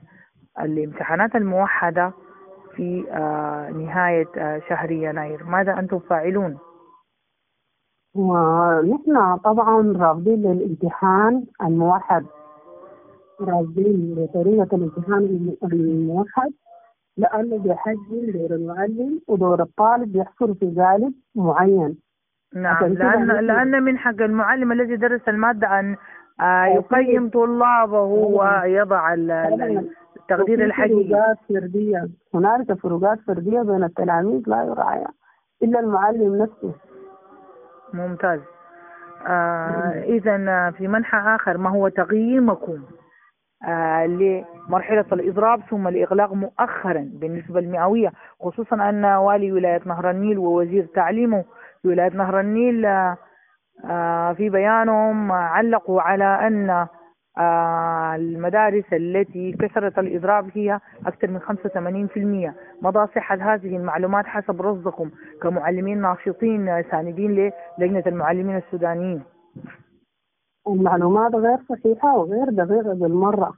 الامتحانات 0.60 1.36
الموحدة 1.36 2.14
في 2.76 3.02
نهاية 3.76 4.60
شهر 4.70 4.92
يناير؟ 4.92 5.44
ماذا 5.44 5.80
أنتم 5.80 6.00
فاعلون؟ 6.00 6.58
ونحن 8.16 9.38
طبعا 9.38 9.94
رافضين 9.98 10.42
للامتحان 10.54 11.46
الموحد 11.62 12.26
رافضين 13.42 14.16
لطريقة 14.18 14.76
الامتحان 14.76 15.56
الموحد. 15.64 16.52
لأنه 17.18 17.58
بيحجم 17.58 18.32
دور 18.34 18.52
المعلم 18.52 19.22
ودور 19.28 19.62
الطالب 19.62 20.12
بيحصل 20.12 20.56
في 20.56 20.66
جانب 20.66 21.14
معين. 21.36 21.98
نعم 22.56 22.86
لأن, 22.86 23.28
لأن 23.28 23.84
من 23.84 23.98
حق 23.98 24.22
المعلم 24.22 24.72
الذي 24.72 24.96
درس 24.96 25.22
المادة 25.28 25.80
أن 25.80 25.96
آه 26.42 26.66
يقيم 26.66 27.30
طلابه 27.30 28.02
ويضع 28.02 29.14
التقدير 29.14 30.64
الحقيقي. 30.66 31.10
فروقات 31.10 31.38
فردية. 31.50 32.08
هنالك 32.34 32.74
فروقات 32.74 33.20
فردية 33.20 33.62
بين 33.62 33.84
التلاميذ 33.84 34.44
لا 34.48 34.64
يراعى 34.64 35.06
إلا 35.64 35.80
المعلم 35.80 36.36
نفسه. 36.36 36.74
ممتاز. 37.94 38.40
آه 39.28 40.04
إذا 40.04 40.72
في 40.72 40.88
منحى 40.88 41.36
آخر 41.36 41.58
ما 41.58 41.70
هو 41.70 41.88
تقييمكم؟ 41.88 42.84
آه 43.68 44.06
لمرحلة 44.68 45.06
الإضراب 45.12 45.62
ثم 45.70 45.88
الإغلاق 45.88 46.34
مؤخرا 46.34 47.10
بالنسبة 47.14 47.60
المئوية 47.60 48.12
خصوصا 48.42 48.90
أن 48.90 49.06
والي 49.06 49.52
ولاية 49.52 49.82
نهر 49.86 50.10
النيل 50.10 50.38
ووزير 50.38 50.86
تعليمه 50.96 51.44
ولاية 51.86 52.12
نهر 52.12 52.40
النيل 52.40 52.86
آه 52.86 53.18
آه 53.86 54.34
في 54.34 54.50
بيانهم 54.50 55.32
علقوا 55.32 56.02
على 56.02 56.48
أن 56.48 56.88
المدارس 58.16 58.84
التي 58.94 59.52
كسرت 59.52 60.00
الإضراب 60.00 60.50
هي 60.54 60.80
أكثر 61.06 61.28
من 61.28 61.40
85% 61.42 62.54
مدى 62.86 63.06
صحة 63.16 63.36
هذه 63.36 63.78
المعلومات 63.78 64.26
حسب 64.26 64.62
رصدكم 64.62 65.12
كمعلمين 65.42 66.02
ناشطين 66.02 66.84
ساندين 66.92 67.52
للجنة 67.80 68.04
المعلمين 68.08 68.58
السودانيين. 68.58 69.24
المعلومات 70.68 71.36
غير 71.36 71.58
صحيحة 71.70 72.18
وغير 72.18 72.50
دقيقة 72.50 72.94
بالمرة. 72.94 73.54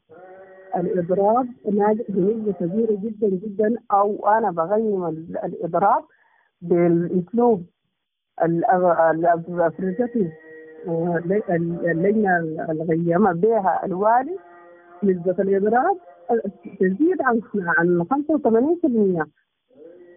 الإضراب 0.76 1.48
ناجح 1.74 2.06
بنسبة 2.10 2.52
كبيرة 2.52 2.92
جدا 3.02 3.28
جدا 3.28 3.76
أو 3.92 4.28
أنا 4.28 4.52
بقيم 4.52 5.06
الإضراب 5.44 6.04
بالأسلوب 6.62 7.66
الأفريقي 8.44 10.32
اللجنة 11.92 12.38
الغيمة 12.70 13.34
بها 13.34 13.86
الوالي 13.86 14.38
نسبة 15.04 15.36
الإضراب 15.40 15.98
تزيد 16.80 17.22
عن 17.22 17.42
عن 17.56 18.06
85% 19.24 19.28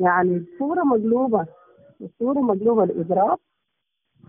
يعني 0.01 0.37
الصورة 0.37 0.83
مقلوبة 0.83 1.47
الصورة 2.01 2.41
مقلوبة 2.41 2.85
الإضراب 2.85 3.39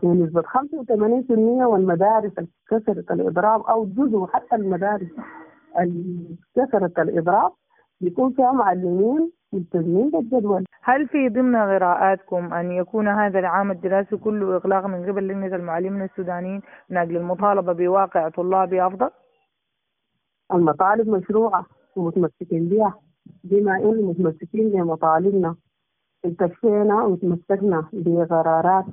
بنسبة 0.04 0.42
85% 0.42 1.32
والمدارس 1.66 2.32
كسرت 2.70 3.12
الإضراب 3.12 3.62
أو 3.62 3.86
جزء 3.86 4.26
حتى 4.26 4.56
المدارس 4.56 5.08
كثرة 6.56 7.02
الإضراب 7.04 7.52
بيكون 8.02 8.34
فيها 8.34 8.52
معلمين 8.52 9.32
ملتزمين 9.54 10.10
بالجدول 10.10 10.66
هل 10.84 11.08
في 11.08 11.30
ضمن 11.30 11.56
قراءاتكم 11.56 12.54
أن 12.54 12.72
يكون 12.72 13.08
هذا 13.08 13.40
العام 13.40 13.72
الدراسي 13.72 14.18
كله 14.18 14.56
إغلاق 14.56 14.86
من 14.86 15.06
قبل 15.06 15.28
لجنة 15.28 15.56
المعلمين 15.56 16.02
السودانيين 16.02 16.62
من 16.90 16.98
أجل 16.98 17.18
المطالبة 17.18 17.74
بواقع 17.74 18.30
طلابي 18.30 18.86
أفضل؟ 18.88 19.10
المطالب 20.54 21.10
مشروعة 21.10 21.66
ومتمسكين 21.96 22.70
بها 22.70 22.94
بما 23.44 23.76
إن 23.78 24.04
متمسكين 24.06 24.70
بمطالبنا 24.70 25.56
انتفينا 26.26 27.04
وتمسكنا 27.04 27.90
بقرارات 27.94 28.86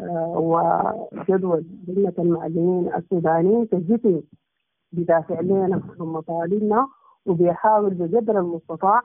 آه، 0.00 0.34
وجدول 0.38 1.64
لجنة 1.88 2.12
المعلمين 2.18 2.94
السودانيين 2.94 3.68
تجتني 3.68 4.22
بدافع 4.92 5.40
لنا 5.40 5.82
عن 6.00 6.06
مطالبنا 6.06 6.88
وبيحاول 7.26 7.94
بقدر 7.94 8.38
المستطاع 8.38 9.02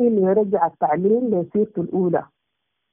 إنه 0.00 0.30
يرجع 0.30 0.66
التعليم 0.66 1.28
لسيرته 1.34 1.82
الأولى 1.82 2.26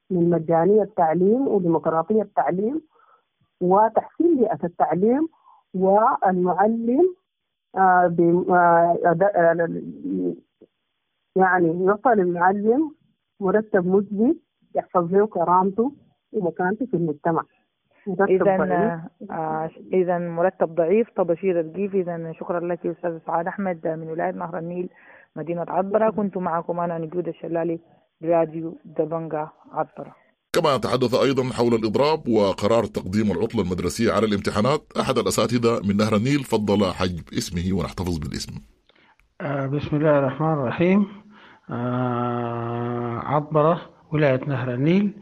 من 0.10 0.30
مجانية 0.30 0.82
التعليم 0.82 1.48
وديمقراطية 1.48 2.22
التعليم 2.22 2.82
وتحسين 3.62 4.38
بيئة 4.38 4.60
التعليم 4.64 5.28
والمعلم 5.74 7.16
آه، 7.76 8.16
آه، 8.50 8.98
آه، 9.36 10.36
يعني 11.36 11.68
يوصل 11.68 12.10
المعلم 12.20 12.92
مرتب 13.40 13.88
مجزي 13.88 14.36
يحفظ 14.76 15.14
له 15.14 15.28
كرامته 15.28 15.92
ومكانته 16.34 16.86
في 16.86 16.94
المجتمع. 16.98 17.44
إذا 18.08 18.58
ضعيف. 18.58 19.00
آه 19.32 19.70
إذا 19.94 20.18
مرتب 20.18 20.76
ضعيف 20.76 21.08
طبشير 21.16 21.60
الرغيف 21.60 21.96
إذا 21.96 22.34
شكرا 22.40 22.60
لك 22.60 22.86
أستاذ 22.86 23.20
سعاد 23.28 23.48
أحمد 23.48 23.88
من 23.88 24.10
ولاية 24.10 24.32
نهر 24.32 24.58
النيل 24.58 24.90
مدينة 25.36 25.66
عطبرة. 25.68 26.10
كنت 26.10 26.38
معكم 26.38 26.80
أنا 26.80 26.98
نجود 26.98 27.28
الشلالي 27.28 27.80
راديو 28.24 28.78
دبنجا 28.86 29.50
عطبرة. 29.72 30.16
كما 30.54 30.78
تحدث 30.78 31.14
أيضا 31.24 31.44
حول 31.44 31.74
الإضراب 31.74 32.28
وقرار 32.28 32.84
تقديم 32.84 33.32
العطلة 33.32 33.62
المدرسية 33.62 34.12
على 34.12 34.26
الامتحانات 34.26 34.82
أحد 35.00 35.18
الأساتذة 35.18 35.82
من 35.88 35.98
نهر 35.98 36.16
النيل 36.16 36.40
فضل 36.44 36.86
حجب 36.86 37.24
اسمه 37.34 37.80
ونحتفظ 37.80 38.18
بالاسم. 38.18 38.54
آه، 39.42 39.66
بسم 39.68 39.96
الله 39.96 40.20
الرحمن 40.20 40.54
الرحيم. 40.54 41.08
آه، 41.70 43.20
عطبرة 43.24 43.82
ولاية 44.14 44.42
نهر 44.48 44.74
النيل. 44.74 45.14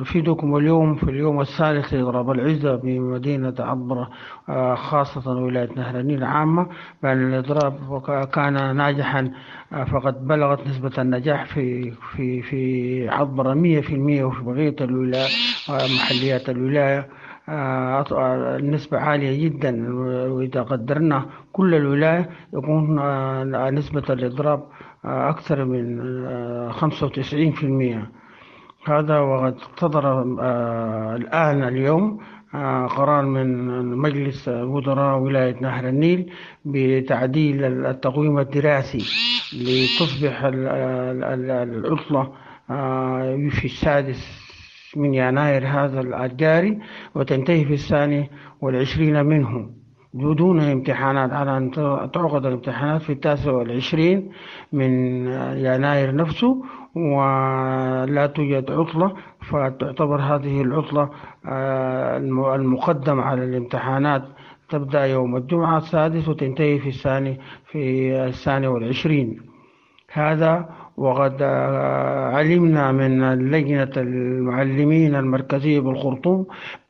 نفيدكم 0.00 0.56
اليوم 0.56 0.94
في 0.94 1.10
اليوم 1.10 1.40
الثالث 1.40 1.94
لإضراب 1.94 2.30
العزة 2.30 2.76
بمدينة 2.76 3.54
عطبرة 3.58 4.10
آه، 4.48 4.74
خاصة 4.74 5.30
ولاية 5.30 5.68
نهر 5.76 6.00
النيل 6.00 6.24
عامة. 6.24 6.66
بأن 7.02 7.28
الإضراب 7.34 8.02
كان 8.32 8.76
ناجحا 8.76 9.30
آه، 9.72 9.84
فقد 9.84 10.26
بلغت 10.26 10.66
نسبة 10.66 10.92
النجاح 10.98 11.44
في 11.46 11.90
في 11.90 12.42
في 12.42 13.08
عطبرة 13.08 13.54
100% 13.54 14.22
وفي 14.24 14.42
بقية 14.44 14.76
الولاية 14.80 15.28
آه، 15.70 15.86
محليات 15.96 16.48
الولاية. 16.50 17.08
آه، 17.48 18.04
آه، 18.12 18.56
النسبة 18.56 18.98
عالية 18.98 19.44
جدا 19.44 19.94
وإذا 20.32 20.62
قدرنا 20.62 21.26
كل 21.52 21.74
الولاية 21.74 22.30
يكون 22.54 22.98
آه، 22.98 23.70
نسبة 23.70 24.02
الإضراب 24.10 24.58
آه، 24.60 24.66
أكثر 25.06 25.64
من 25.64 26.00
آه، 26.26 26.70
95% 26.70 28.08
هذا 28.88 29.18
وقد 29.18 29.54
صدر 29.76 30.06
آه، 30.40 31.16
الآن 31.16 31.62
اليوم 31.64 32.18
آه، 32.54 32.86
قرار 32.86 33.24
من 33.26 33.84
مجلس 33.96 34.48
وزراء 34.48 35.18
ولاية 35.18 35.56
نهر 35.60 35.88
النيل 35.88 36.32
بتعديل 36.64 37.64
التقويم 37.86 38.38
الدراسي 38.38 38.98
لتصبح 39.52 40.44
ال- 40.44 40.68
ال- 40.68 41.24
ال- 41.24 41.50
العطلة 41.84 42.32
آه، 42.70 43.48
في 43.50 43.64
السادس 43.64 44.46
من 44.96 45.14
يناير 45.14 45.66
هذا 45.66 46.00
الجاري 46.00 46.78
وتنتهي 47.14 47.64
في 47.64 47.74
الثاني 47.74 48.30
والعشرين 48.60 49.24
منه. 49.26 49.70
بدون 50.16 50.60
امتحانات 50.60 51.32
على 51.32 51.56
أن 51.56 51.70
تعقد 52.12 52.46
الامتحانات 52.46 53.02
في 53.02 53.12
التاسع 53.12 53.52
والعشرين 53.52 54.30
من 54.72 54.90
يناير 55.56 56.14
نفسه 56.14 56.62
ولا 56.96 58.26
توجد 58.34 58.70
عطلة 58.70 59.14
فتعتبر 59.50 60.20
هذه 60.20 60.60
العطلة 60.62 61.10
آه، 61.48 62.16
الم- 62.16 62.44
المقدم 62.54 63.20
على 63.20 63.44
الامتحانات. 63.44 64.22
تبدأ 64.68 65.04
يوم 65.06 65.36
الجمعة 65.36 65.78
السادس 65.78 66.28
وتنتهي 66.28 66.78
في 66.78 66.88
الثاني 66.88 67.40
في 67.66 68.12
الثاني 68.26 68.66
والعشرين. 68.66 69.40
هذا 70.12 70.68
وقد 70.96 71.36
آه، 71.40 72.36
علمنا 72.36 72.92
من 72.92 73.34
لجنة 73.50 73.90
المعلمين 73.96 75.14
المركزية 75.14 75.80
بالخرطوم 75.80 76.46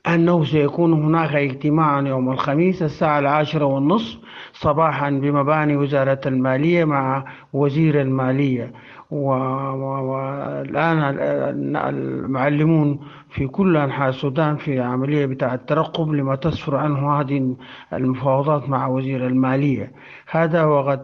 أنه 0.08 0.44
سيكون 0.44 0.92
هناك 0.92 1.34
اجتماع 1.34 2.00
يوم 2.00 2.30
الخميس 2.30 2.82
الساعة 2.82 3.18
العاشرة 3.18 3.64
والنصف 3.64 4.18
صباحا 4.52 5.10
بمباني 5.10 5.76
وزارة 5.76 6.20
المالية 6.26 6.84
مع 6.84 7.24
وزير 7.52 8.00
المالية. 8.00 8.72
والآن 9.10 10.98
ال- 10.98 11.76
المعلمون 11.76 12.98
في 13.30 13.46
كل 13.46 13.76
أنحاء 13.76 14.08
السودان 14.08 14.56
في 14.56 14.80
عملية 14.80 15.26
بتاع 15.26 15.54
الترقب 15.54 16.08
لما 16.12 16.34
تسفر 16.36 16.76
عنه 16.76 17.20
هذه 17.20 17.56
المفاوضات 17.92 18.68
مع 18.68 18.86
وزير 18.86 19.26
المالية. 19.26 19.92
هذا 20.30 20.64
وقد 20.64 21.00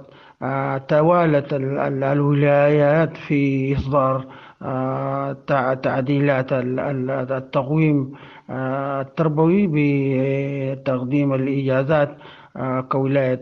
توالت 0.88 1.52
ال- 1.54 1.78
ال- 1.78 2.04
الولايات 2.04 3.16
في 3.16 3.72
إصدار 3.76 4.26
آه، 4.62 5.36
تع- 5.46 5.74
تعديلات 5.74 6.52
ال- 6.52 6.80
ال- 6.80 7.10
التقويم 7.32 8.12
آه، 8.50 9.00
التربوي 9.00 9.66
بتقديم 9.72 11.34
الإجازات 11.34 12.16
آه، 12.56 12.80
كولاية 12.80 13.40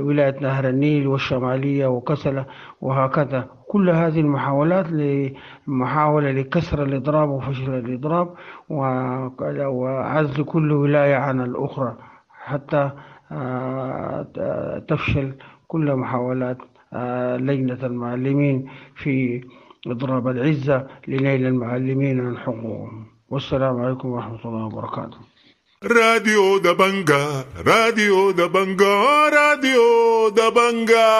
ولاية 0.00 0.36
نهر 0.40 0.68
النيل 0.68 1.06
والشمالية 1.06 1.86
وكسلة 1.86 2.44
وهكذا. 2.80 3.46
كل 3.68 3.90
هذه 3.90 4.20
المحاولات 4.20 4.86
لمحاولة 4.90 6.30
لكسر 6.30 6.82
الإضراب 6.82 7.28
وفشل 7.28 7.74
الإضراب 7.74 8.28
وعزل 8.68 10.44
كل 10.44 10.72
ولاية 10.72 11.16
عن 11.16 11.40
الأخرى 11.40 11.94
حتى 12.44 12.90
آه، 13.32 14.26
تفشل 14.88 15.32
كل 15.72 15.86
محاولات 16.02 16.58
آه، 16.92 17.36
لجنة 17.36 17.80
المعلمين 17.90 18.56
في 19.02 19.14
إضراب 19.86 20.24
العزة 20.34 20.78
لنيل 21.08 21.46
المعلمين 21.46 22.16
عن 22.26 22.34
حقوقهم 22.44 23.06
والسلام 23.30 23.74
عليكم 23.82 24.08
ورحمة 24.08 24.42
الله 24.44 24.64
وبركاته. 24.66 25.18
راديو 25.84 26.58
دبنجا 26.58 27.24
راديو 27.66 28.30
دبنجا 28.30 28.94
راديو 29.38 29.88
دبنجا. 30.40 31.10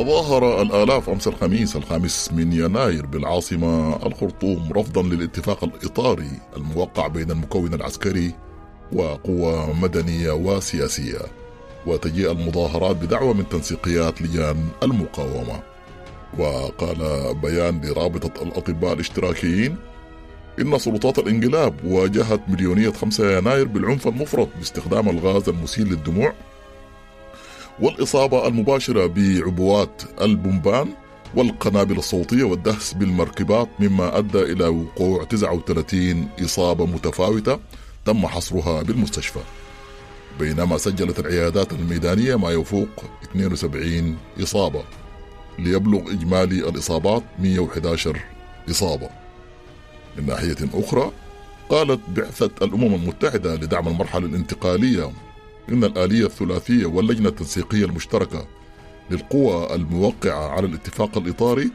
تظاهر 0.00 0.62
الآلاف 0.62 1.10
أمس 1.10 1.28
الخميس 1.28 1.76
الخامس 1.76 2.32
من 2.32 2.52
يناير 2.52 3.06
بالعاصمة 3.06 3.96
الخرطوم 4.06 4.72
رفضا 4.72 5.02
للاتفاق 5.02 5.64
الإطاري 5.64 6.30
الموقع 6.56 7.06
بين 7.06 7.30
المكون 7.30 7.74
العسكري 7.74 8.34
وقوى 8.92 9.74
مدنية 9.82 10.30
وسياسية 10.30 11.18
وتجيء 11.86 12.30
المظاهرات 12.30 12.96
بدعوى 12.96 13.34
من 13.34 13.48
تنسيقيات 13.48 14.22
لجان 14.22 14.68
المقاومة. 14.82 15.60
وقال 16.38 17.34
بيان 17.34 17.80
لرابطة 17.80 18.42
الأطباء 18.42 18.92
الاشتراكيين 18.92 19.76
إن 20.60 20.78
سلطات 20.78 21.18
الإنقلاب 21.18 21.74
واجهت 21.84 22.40
مليونية 22.48 22.90
5 22.90 23.38
يناير 23.38 23.66
بالعنف 23.66 24.08
المفرط 24.08 24.48
باستخدام 24.58 25.08
الغاز 25.08 25.48
المسيل 25.48 25.88
للدموع 25.88 26.32
والإصابة 27.80 28.46
المباشرة 28.46 29.06
بعبوات 29.06 30.02
البومبان 30.20 30.88
والقنابل 31.34 31.98
الصوتية 31.98 32.44
والدهس 32.44 32.92
بالمركبات 32.94 33.68
مما 33.80 34.18
أدى 34.18 34.42
إلى 34.42 34.66
وقوع 34.66 35.24
39 35.24 36.28
إصابة 36.44 36.86
متفاوتة 36.86 37.60
تم 38.04 38.26
حصرها 38.26 38.82
بالمستشفى. 38.82 39.40
بينما 40.38 40.78
سجلت 40.78 41.18
العيادات 41.18 41.72
الميدانية 41.72 42.36
ما 42.36 42.50
يفوق 42.50 42.88
72 43.30 44.16
إصابة 44.42 44.82
ليبلغ 45.58 46.10
إجمالي 46.10 46.68
الإصابات 46.68 47.22
111 47.38 48.20
إصابة. 48.70 49.08
من 50.16 50.26
ناحية 50.26 50.56
أخرى 50.74 51.10
قالت 51.68 52.00
بعثة 52.16 52.50
الأمم 52.62 52.94
المتحدة 52.94 53.54
لدعم 53.54 53.88
المرحلة 53.88 54.26
الانتقالية 54.26 55.10
إن 55.72 55.84
الآلية 55.84 56.26
الثلاثية 56.26 56.86
واللجنة 56.86 57.28
التنسيقية 57.28 57.84
المشتركة 57.84 58.46
للقوى 59.10 59.74
الموقعة 59.74 60.48
على 60.48 60.66
الاتفاق 60.66 61.18
الإطاري 61.18 61.70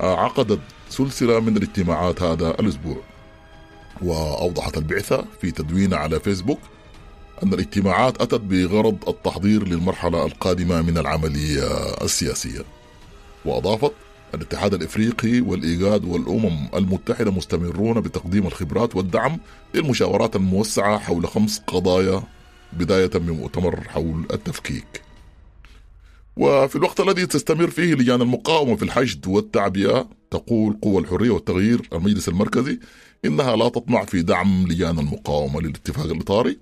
عقدت 0.00 0.60
سلسلة 0.90 1.40
من 1.40 1.56
الاجتماعات 1.56 2.22
هذا 2.22 2.50
الأسبوع. 2.50 2.96
وأوضحت 4.02 4.78
البعثة 4.78 5.24
في 5.40 5.50
تدوين 5.50 5.94
على 5.94 6.20
فيسبوك 6.20 6.58
أن 7.42 7.54
الاجتماعات 7.54 8.20
أتت 8.22 8.40
بغرض 8.40 9.08
التحضير 9.08 9.68
للمرحلة 9.68 10.26
القادمة 10.26 10.82
من 10.82 10.98
العملية 10.98 11.94
السياسية. 12.04 12.60
وأضافت 13.44 13.92
الاتحاد 14.34 14.74
الإفريقي 14.74 15.40
والايجاد 15.40 16.04
والأمم 16.04 16.68
المتحدة 16.74 17.30
مستمرون 17.30 18.00
بتقديم 18.00 18.46
الخبرات 18.46 18.96
والدعم 18.96 19.38
للمشاورات 19.74 20.36
الموسعة 20.36 20.98
حول 20.98 21.26
خمس 21.28 21.62
قضايا 21.66 22.22
بداية 22.72 23.10
من 23.14 23.30
مؤتمر 23.30 23.80
حول 23.88 24.26
التفكيك. 24.32 25.02
وفي 26.36 26.76
الوقت 26.76 27.00
الذي 27.00 27.26
تستمر 27.26 27.70
فيه 27.70 27.94
لجان 27.94 28.22
المقاومة 28.22 28.76
في 28.76 28.82
الحشد 28.82 29.26
والتعبئة 29.26 30.08
تقول 30.30 30.78
قوى 30.82 30.98
الحرية 30.98 31.30
والتغيير 31.30 31.88
المجلس 31.92 32.28
المركزي 32.28 32.78
إنها 33.24 33.56
لا 33.56 33.68
تطمع 33.68 34.04
في 34.04 34.22
دعم 34.22 34.66
لجان 34.66 34.98
المقاومة 34.98 35.60
للاتفاق 35.60 36.06
الإطاري 36.06 36.58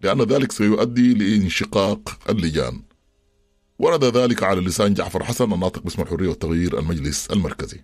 لأن 0.00 0.22
ذلك 0.22 0.52
سيؤدي 0.52 1.14
لانشقاق 1.14 2.18
اللجان. 2.30 2.82
ورد 3.78 4.04
ذلك 4.04 4.42
على 4.42 4.60
لسان 4.60 4.94
جعفر 4.94 5.24
حسن 5.24 5.52
الناطق 5.52 5.82
باسم 5.82 6.02
الحرية 6.02 6.28
والتغيير 6.28 6.78
المجلس 6.78 7.26
المركزي. 7.30 7.80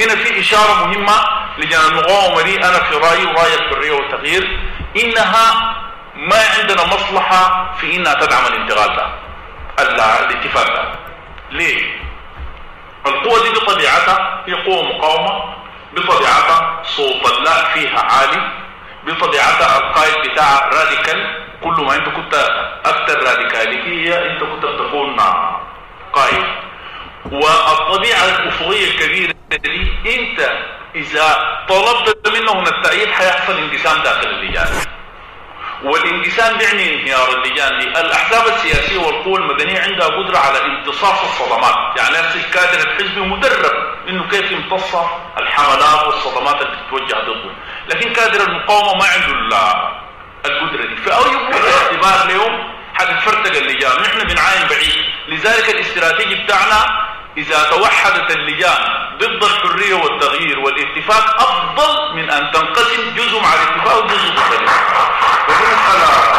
هنا 0.00 0.24
في 0.24 0.40
إشارة 0.40 0.86
مهمة 0.86 1.41
لجان 1.58 1.80
المقاومه 1.88 2.42
دي 2.42 2.56
أنا 2.56 2.78
في 2.82 2.94
رأيي 2.94 3.26
وراي 3.26 3.54
الحريه 3.54 3.92
والتغيير 3.92 4.58
إنها 5.04 5.74
ما 6.16 6.36
عندنا 6.58 6.84
مصلحة 6.86 7.72
في 7.80 7.96
إنها 7.96 8.14
تدعم 8.14 8.46
الانتقال 8.46 8.96
ده 8.96 9.06
الاتفاق 10.20 10.66
ده. 10.66 10.92
ليه؟ 11.50 11.82
القوة 13.06 13.42
دي 13.42 13.48
بطبيعتها 13.50 14.42
هي 14.46 14.54
قوة 14.54 14.82
مقاومة 14.82 15.54
بطبيعتها 15.96 16.82
صوت 16.84 17.38
اللا 17.38 17.64
فيها 17.64 18.00
عالي 18.00 18.52
بطبيعتها 19.06 19.78
القائد 19.78 20.30
بتاعها 20.30 20.68
راديكال 20.74 21.42
كل 21.64 21.84
ما 21.84 21.94
أنت 21.96 22.08
كنت 22.08 22.34
أكثر 22.84 23.22
راديكاليه 23.22 24.14
أنت 24.32 24.40
كنت 24.44 24.64
بتكون 24.64 25.16
قائد 26.12 26.44
والطبيعة 27.32 28.24
الأفقية 28.24 28.90
الكبيرة 28.90 29.34
دي 29.50 29.92
أنت 30.14 30.52
إذا 30.94 31.58
طلبت 31.68 32.28
منهم 32.28 32.66
التأييد 32.66 33.08
حيحصل 33.08 33.58
انقسام 33.58 34.02
داخل 34.02 34.26
اللجان. 34.26 34.68
والانقسام 35.84 36.58
بيعني 36.58 36.94
انهيار 36.94 37.28
اللجان. 37.34 37.78
دي 37.78 38.00
الاحزاب 38.00 38.46
السياسية 38.46 38.98
والقوى 38.98 39.36
المدنية 39.36 39.80
عندها 39.80 40.06
قدرة 40.06 40.38
على 40.38 40.64
امتصاص 40.64 41.22
الصدمات. 41.22 41.96
يعني 41.96 42.18
نفس 42.18 42.36
الكادر 42.36 42.90
الحزبي 42.90 43.20
مدرب 43.20 43.72
إنه 44.08 44.28
كيف 44.28 44.50
يمتص 44.52 44.94
الحملات 45.38 46.06
والصدمات 46.06 46.62
اللي 46.62 46.76
بتتوجه 46.76 47.14
ضده. 47.14 47.50
لكن 47.88 48.12
كادر 48.12 48.40
المقاومة 48.48 48.94
ما 48.94 49.04
عنده 49.04 49.32
القدرة 50.46 50.86
دي. 50.86 50.96
فاي 50.96 51.14
اعتبار 51.14 52.24
اليوم 52.26 52.72
حتتفرتق 52.94 53.56
اللجان. 53.56 54.02
نحن 54.02 54.18
بنعاين 54.18 54.66
بعيد. 54.68 55.04
لذلك 55.28 55.70
الاستراتيجي 55.70 56.34
بتاعنا 56.34 57.11
إذا 57.36 57.62
توحدت 57.70 58.30
اللجان 58.30 59.08
ضد 59.18 59.44
الحرية 59.44 59.94
والتغيير 59.94 60.58
والاتفاق 60.58 61.42
أفضل 61.42 62.16
من 62.16 62.30
أن 62.30 62.50
تنقسم 62.50 63.14
جزء 63.16 63.40
مع 63.40 63.54
الاتفاق 63.54 64.04
وجزء 64.04 64.28
الاتفاق 64.28 64.62
ودي 65.48 65.64
مساله 65.74 66.32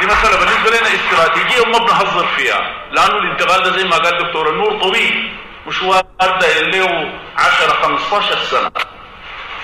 دي 0.00 0.06
مسألة 0.06 0.36
بالنسبة 0.38 0.70
لنا 0.70 0.88
استراتيجية 0.94 1.60
وما 1.60 1.78
بنهزر 1.78 2.26
فيها. 2.36 2.70
لأنه 2.92 3.16
الانتقال 3.18 3.62
ده 3.62 3.70
زي 3.78 3.84
ما 3.84 3.96
قال 3.96 4.18
دكتور 4.18 4.50
النور 4.50 4.80
طويل 4.80 5.32
مشوار 5.66 6.02
ده 6.20 6.60
له 6.60 7.12
10 7.36 7.72
15 7.82 8.38
سنة. 8.44 8.70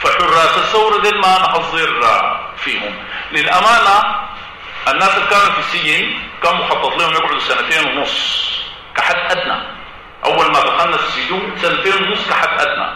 فحراس 0.03 0.57
الثورة 0.59 1.01
دي 1.03 1.11
ما 1.11 1.39
نهزر 1.39 2.39
فيهم. 2.65 2.95
للأمانة 3.33 4.17
الناس 4.89 5.11
اللي 5.17 5.27
كانوا 5.31 5.53
في 5.53 5.59
السجن 5.59 6.15
كان 6.43 6.55
مخطط 6.57 6.97
لهم 6.97 7.13
يقعدوا 7.13 7.41
سنتين 7.41 7.99
ونص 7.99 8.47
كحد 8.97 9.17
أدنى. 9.17 9.76
أول 10.25 10.53
ما 10.53 10.61
دخلنا 10.61 10.97
السجون 10.97 11.53
سنتين 11.63 12.03
ونص 12.03 12.29
كحد 12.29 12.61
أدنى. 12.61 12.87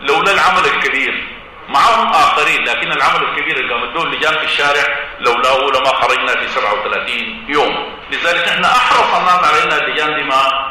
لولا 0.00 0.32
العمل 0.32 0.64
الكبير. 0.64 1.26
معهم 1.68 2.08
آخرين 2.12 2.64
لكن 2.64 2.92
العمل 2.92 3.22
الكبير 3.22 3.56
اللي 3.56 3.74
قامت 3.74 3.94
به 3.94 4.02
اللجان 4.02 4.34
في 4.34 4.44
الشارع 4.44 4.98
لولاه 5.20 5.58
لما 5.58 5.88
خرجنا 5.94 6.36
في 6.40 6.48
37 6.48 7.44
يوم. 7.48 7.94
لذلك 8.10 8.48
إحنا 8.48 8.66
أحرص 8.76 9.14
الناس 9.14 9.44
على 9.44 9.62
ان 9.62 9.72
اللجان 9.84 10.14
دي 10.16 10.22
ما 10.22 10.70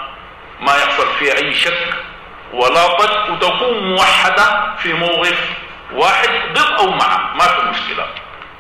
ما 0.60 0.76
يحصل 0.76 1.08
فيها 1.20 1.36
أي 1.38 1.54
شك 1.54 1.94
ولا 2.54 2.88
ضد 2.88 3.30
وتكون 3.30 3.90
موحدة 3.96 4.76
في 4.78 4.94
موقف 4.94 5.50
واحد 5.92 6.30
ضد 6.54 6.72
أو 6.80 6.92
مع. 6.92 7.34
ما 7.36 7.44
في 7.44 7.62
مشكلة. 7.70 8.08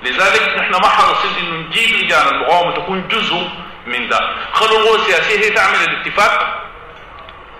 لذلك 0.04 0.58
نحن 0.58 0.71
ما 0.71 0.88
حرصين 0.89 1.32
إنه 1.39 1.56
نجيب 1.67 1.95
لجان 1.95 2.28
المقاومه 2.28 2.71
تكون 2.75 3.08
جزء 3.08 3.49
من 3.86 4.08
ده. 4.10 4.19
خلوا 4.54 4.80
القوى 4.80 4.95
السياسية 4.95 5.45
هي 5.45 5.49
تعمل 5.49 5.75
الاتفاق. 5.75 6.62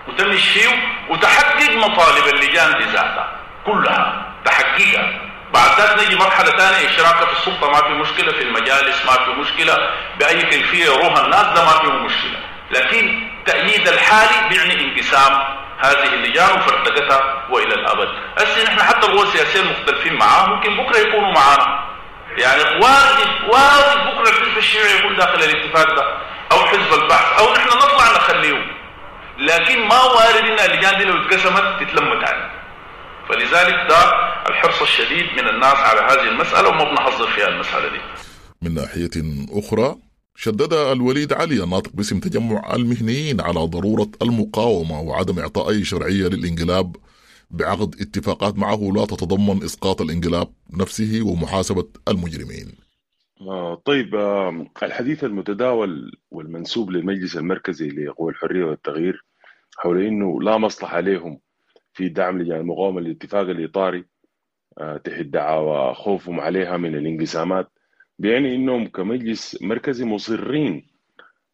وتمشي 0.08 0.68
وتحقق 1.10 1.72
مطالب 1.72 2.28
اللجان 2.28 2.78
دي 2.78 2.84
ذاتها 2.84 3.28
كلها. 3.66 4.26
تحققها 4.46 5.22
بعد 5.54 5.82
ذلك 5.82 6.06
نجي 6.06 6.16
مرحلة 6.16 6.58
ثانية. 6.58 6.90
إشراكها 6.90 7.26
في 7.26 7.34
السلطة 7.40 7.72
ما 7.72 7.82
في 7.82 7.90
مشكلة 7.90 8.32
في 8.32 8.42
المجالس 8.44 9.06
ما 9.06 9.12
في 9.12 9.32
مشكلة. 9.32 9.90
بأي 10.20 10.42
كيفية 10.42 10.86
يروها 10.86 11.26
الناس 11.26 11.46
ده 11.46 11.66
ما 11.66 11.72
فيه 11.72 11.92
مشكلة. 11.92 12.40
لكن 12.72 13.30
تأييد 13.46 13.88
الحالي 13.88 14.50
بيعني 14.50 14.82
انقسام 14.82 15.44
هذه 15.80 16.14
اللجان 16.14 16.50
وفرتقتها 16.52 17.44
وإلى 17.50 17.74
الأبد. 17.76 18.10
هسه 18.38 18.64
نحن 18.64 18.82
حتى 18.82 19.08
القوى 19.08 19.24
السياسية 19.24 19.60
المختلفين 19.60 20.14
معاه 20.14 20.46
ممكن 20.46 20.78
بكرة 20.78 20.98
يكونوا 20.98 21.32
معانا. 21.34 21.80
يعني 22.38 22.62
وارد 22.64 23.30
وارد 23.48 24.08
بكرة 24.08 24.30
الحزب 24.30 24.58
الشيوعي 24.58 24.96
يكون 25.00 25.16
داخل 25.16 25.44
الاتفاق 25.44 25.96
ده 25.96 26.18
أو 26.52 26.66
حزب 26.66 26.94
البحث 26.94 27.40
أو 27.40 27.54
نحن 27.54 27.68
نطلع 27.68 28.12
نخليه 28.16 28.79
لكن 29.39 29.80
ما 29.88 30.04
وارد 30.04 30.45
إن 30.45 30.71
اللجان 30.71 30.97
دي 30.97 31.04
لو 31.06 31.13
اتقسمت 31.17 31.80
تتلم 31.80 32.21
تاني 32.25 32.60
فلذلك 33.30 33.75
ده 33.89 34.02
الحرص 34.49 34.82
الشديد 34.82 35.25
من 35.38 35.49
الناس 35.49 35.75
على 35.75 35.99
هذه 36.02 36.30
المسألة 36.32 36.69
وما 36.69 36.84
بنحظر 36.84 37.28
فيها 37.28 37.47
المسألة 37.47 37.89
دي. 37.89 37.99
من 38.62 38.73
ناحية 38.73 39.10
أخرى 39.60 39.95
شدد 40.36 40.73
الوليد 40.73 41.34
علي 41.34 41.63
الناطق 41.63 41.91
باسم 41.93 42.19
تجمع 42.19 42.75
المهنيين 42.75 43.41
على 43.41 43.60
ضرورة 43.60 44.10
المقاومة 44.21 45.02
وعدم 45.02 45.39
إعطاء 45.39 45.69
أي 45.69 45.84
شرعية 45.84 46.28
للإنقلاب 46.28 46.95
بعقد 47.52 47.95
اتفاقات 48.02 48.58
معه 48.58 48.91
لا 48.95 49.06
تتضمن 49.06 49.63
إسقاط 49.63 50.02
الإنقلاب 50.02 50.47
نفسه 50.73 51.19
ومحاسبة 51.23 51.86
المجرمين. 52.08 52.71
آه 53.41 53.82
طيب 53.86 54.15
آه 54.15 54.65
الحديث 54.84 55.23
المتداول 55.23 56.12
والمنسوب 56.32 56.91
للمجلس 56.91 57.38
المركزي 57.38 57.88
لقوى 57.89 58.32
الحرية 58.32 58.63
والتغيير 58.65 59.25
حول 59.82 60.02
أنه 60.06 60.42
لا 60.42 60.58
مصلحة 60.58 61.00
لهم 61.00 61.39
في 61.94 62.10
دعم 62.10 62.42
لجان 62.42 62.60
المقاومة 62.60 63.02
للاتفاق 63.02 63.42
الإطاري. 63.50 64.06
آه 64.78 64.98
تحت 64.98 65.22
دعاوى 65.22 65.94
خوفهم 65.94 66.39
عليها 66.39 66.78
من 66.78 66.96
الانقسامات. 66.96 67.68
بيعني 68.20 68.56
إنهم 68.56 68.88
كمجلس 68.88 69.62
مركزي 69.62 70.06
مصرين 70.06 70.88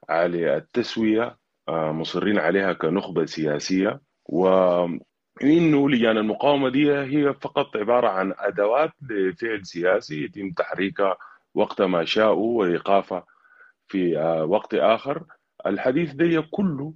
على 0.09 0.57
التسوية 0.57 1.37
مصرين 1.69 2.37
عليها 2.39 2.73
كنخبة 2.73 3.25
سياسية. 3.25 4.01
وانه 4.25 5.89
لجان 5.89 6.17
المقاومة 6.17 6.69
دي 6.69 6.91
هي 6.93 7.33
فقط 7.33 7.77
عبارة 7.77 8.07
عن 8.07 8.33
أدوات 8.37 8.91
لفعل 9.09 9.65
سياسي 9.65 10.23
يتم 10.23 10.51
تحريكها 10.51 11.17
وقت 11.55 11.81
ما 11.81 12.05
شاءوا 12.05 12.59
وإيقافها 12.59 13.25
في 13.87 14.17
وقت 14.49 14.73
آخر. 14.73 15.23
الحديث 15.65 16.13
ده 16.13 16.41
كله 16.51 16.93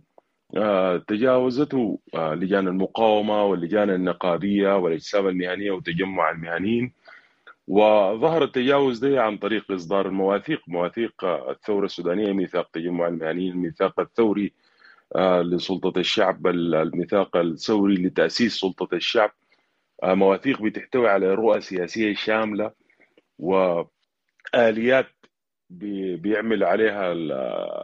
تجاوزته 1.07 1.99
لجان 2.15 2.67
المقاومة 2.67 3.43
واللجان 3.45 3.89
النقابيه 3.89 4.75
والأجسام 4.77 5.27
المهنية 5.27 5.71
وتجمع 5.71 6.31
المهنيين. 6.31 6.93
وظهر 7.67 8.43
التجاوز 8.43 8.99
ده 9.05 9.21
عن 9.23 9.37
طريق 9.37 9.71
إصدار 9.71 10.07
المواثيق 10.07 10.61
مواثيق 10.67 11.25
الثورة 11.25 11.85
السودانية 11.85 12.33
ميثاق 12.33 12.69
تجمع 12.73 13.07
المهنيين 13.07 13.51
الميثاق 13.51 13.99
الثوري 13.99 14.53
لسلطة 15.41 15.99
الشعب 15.99 16.47
الميثاق 16.47 17.37
الثوري 17.37 17.95
لتأسيس 17.95 18.59
سلطة 18.59 18.95
الشعب. 18.95 19.31
مواثيق 20.03 20.61
بتحتوي 20.61 21.09
على 21.09 21.33
رؤى 21.33 21.61
سياسية 21.61 22.13
شاملة 22.13 22.71
وآليات 23.39 25.07
بيعمل 25.69 26.63
عليها 26.63 27.13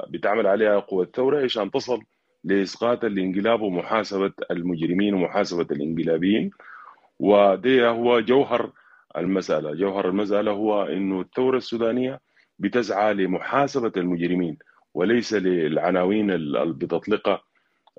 بتعمل 0.10 0.48
عليها 0.48 0.80
قوى 0.80 1.04
الثورة 1.06 1.44
عشان 1.44 1.72
تصل 1.72 2.02
لإسقاط 2.46 3.04
الانقلاب 3.06 3.62
ومحاسبة 3.62 4.32
المجرمين 4.52 5.14
ومحاسبة 5.14 5.68
الانقلابيين. 5.72 6.52
وده 7.20 7.90
هو 7.90 8.20
جوهر 8.20 8.72
المسألة. 9.18 9.74
جوهر 9.76 10.10
المسألة 10.10 10.52
هو 10.52 10.84
أنه 10.84 11.22
الثورة 11.22 11.58
السودانية 11.58 12.20
بتسعى 12.60 13.14
لمحاسبة 13.14 13.92
المجرمين 13.98 14.58
وليس 14.94 15.34
للعناوين 15.34 16.32
اللي 16.32 16.74
بتطلقها 16.74 17.42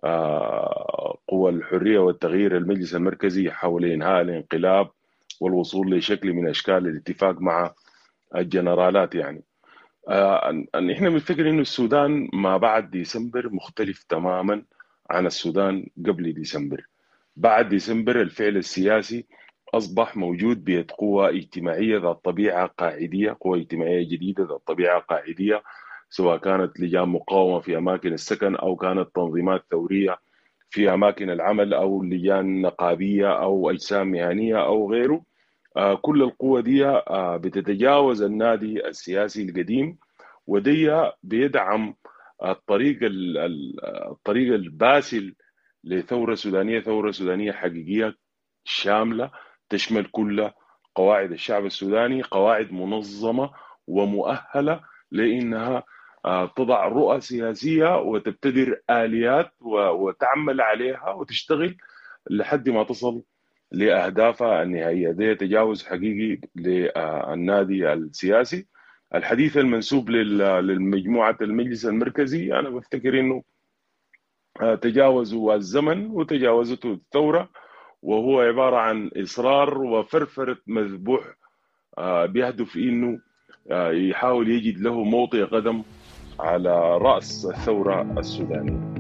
آه، 0.05 1.19
قوى 1.29 1.51
الحرية 1.51 1.99
والتغيير 1.99 2.57
المجلس 2.57 2.95
المركزي 2.95 3.51
حول 3.51 3.85
إنهاء 3.85 4.21
الانقلاب 4.23 4.91
والوصول 5.41 5.97
لشكل 5.97 6.33
من 6.33 6.49
أشكال 6.49 6.87
الاتفاق 6.89 7.41
مع 7.41 7.75
الجنرالات 8.37 9.15
يعني. 9.15 9.43
آه، 10.09 10.65
إحنا 10.93 11.09
بنفتكر 11.11 11.51
إنه 11.51 11.61
السودان 11.61 12.29
ما 12.33 12.57
بعد 12.57 12.91
ديسمبر 12.91 13.49
مختلف 13.53 14.03
تماما 14.03 14.63
عن 15.11 15.27
السودان 15.27 15.87
قبل 16.07 16.33
ديسمبر. 16.33 16.87
بعد 17.37 17.69
ديسمبر 17.69 18.21
الفعل 18.21 18.57
السياسي 18.57 19.27
أصبح 19.75 20.17
موجود 20.17 20.65
بيد 20.65 20.91
قوى 20.91 21.39
اجتماعية 21.39 21.99
ذات 21.99 22.25
طبيعة 22.25 22.67
قاعدية 22.67 23.37
قوى 23.41 23.61
اجتماعية 23.61 24.09
جديدة 24.09 24.45
ذات 24.45 24.63
طبيعة 24.67 25.01
قاعدية 25.01 25.63
سواء 26.11 26.37
كانت 26.39 26.81
لجان 26.81 27.09
مقاومة 27.09 27.61
في 27.61 27.79
أماكن 27.79 28.13
السكن 28.13 28.57
أو 28.57 28.77
كانت 28.77 29.09
تنظيمات 29.15 29.65
ثورية 29.71 30.19
في 30.71 30.95
أماكن 30.95 31.31
العمل 31.31 31.75
أو 31.75 32.03
لجان 32.03 32.63
نقابية 32.63 33.43
أو 33.43 33.71
أجسام 33.71 34.09
مهنية 34.09 34.65
أو 34.67 34.93
غيره. 34.93 35.23
كل 36.03 36.23
القوى 36.23 36.63
دي 36.63 36.87
آه، 36.87 37.37
بتتجاوز 37.37 38.23
النادي 38.23 38.87
السياسي 38.89 39.43
القديم 39.43 39.99
ودي 40.47 41.11
بيدعم 41.23 41.95
الطريق 42.45 42.99
الطريق 44.11 44.55
الباسل 44.55 45.35
لثورة 45.85 46.35
سودانية 46.35 46.81
ثورة 46.81 47.11
سودانية 47.11 47.53
حقيقية 47.53 48.15
شاملة 48.65 49.31
تشمل 49.69 50.05
كل 50.05 50.51
قواعد 50.95 51.33
الشعب 51.33 51.67
السوداني 51.67 52.23
قواعد 52.23 52.73
منظمة 52.73 53.51
ومؤهلة 53.87 54.81
لإنها 55.11 55.83
آه، 56.25 56.47
تضع 56.57 56.89
رؤى 56.89 57.21
سياسية 57.21 57.99
وتبتدر 57.99 58.81
آليات 58.91 59.51
وتعمل 59.61 60.61
عليها 60.61 61.11
وتشتغل 61.11 61.77
لحد 62.31 62.69
ما 62.69 62.85
تصل 62.85 63.23
لأهدافها 63.73 64.63
النهائية. 64.63 65.11
ده 65.11 65.35
تجاوز 65.35 65.85
حقيقي 65.85 66.41
للنادي 66.57 67.93
السياسي. 67.93 68.67
الحديث 69.15 69.57
المنسوب 69.57 70.11
للمجموعة 70.11 71.37
المجلس 71.41 71.87
المركزي 71.87 72.53
أنا 72.59 72.71
بفتكر 72.71 73.21
إنه 73.21 73.43
آه، 74.61 74.75
تجاوزوا 74.75 75.55
الزمن 75.55 76.11
وتجاوزته 76.11 76.93
الثورة 76.93 77.51
وهو 78.03 78.41
عبارة 78.41 78.77
عن 78.77 79.11
إصرار 79.17 79.79
وفرفرة 79.83 80.59
مذبوح 80.67 81.37
آه، 81.99 82.27
بيهدف 82.27 82.77
إنه 82.77 83.21
يحاول 84.11 84.51
يجد 84.51 84.79
له 84.81 85.05
موطئ 85.05 85.43
قدم 85.45 85.83
على 86.41 86.99
رأس 86.99 87.47
الثورة 87.47 88.19
السودانية. 88.19 88.96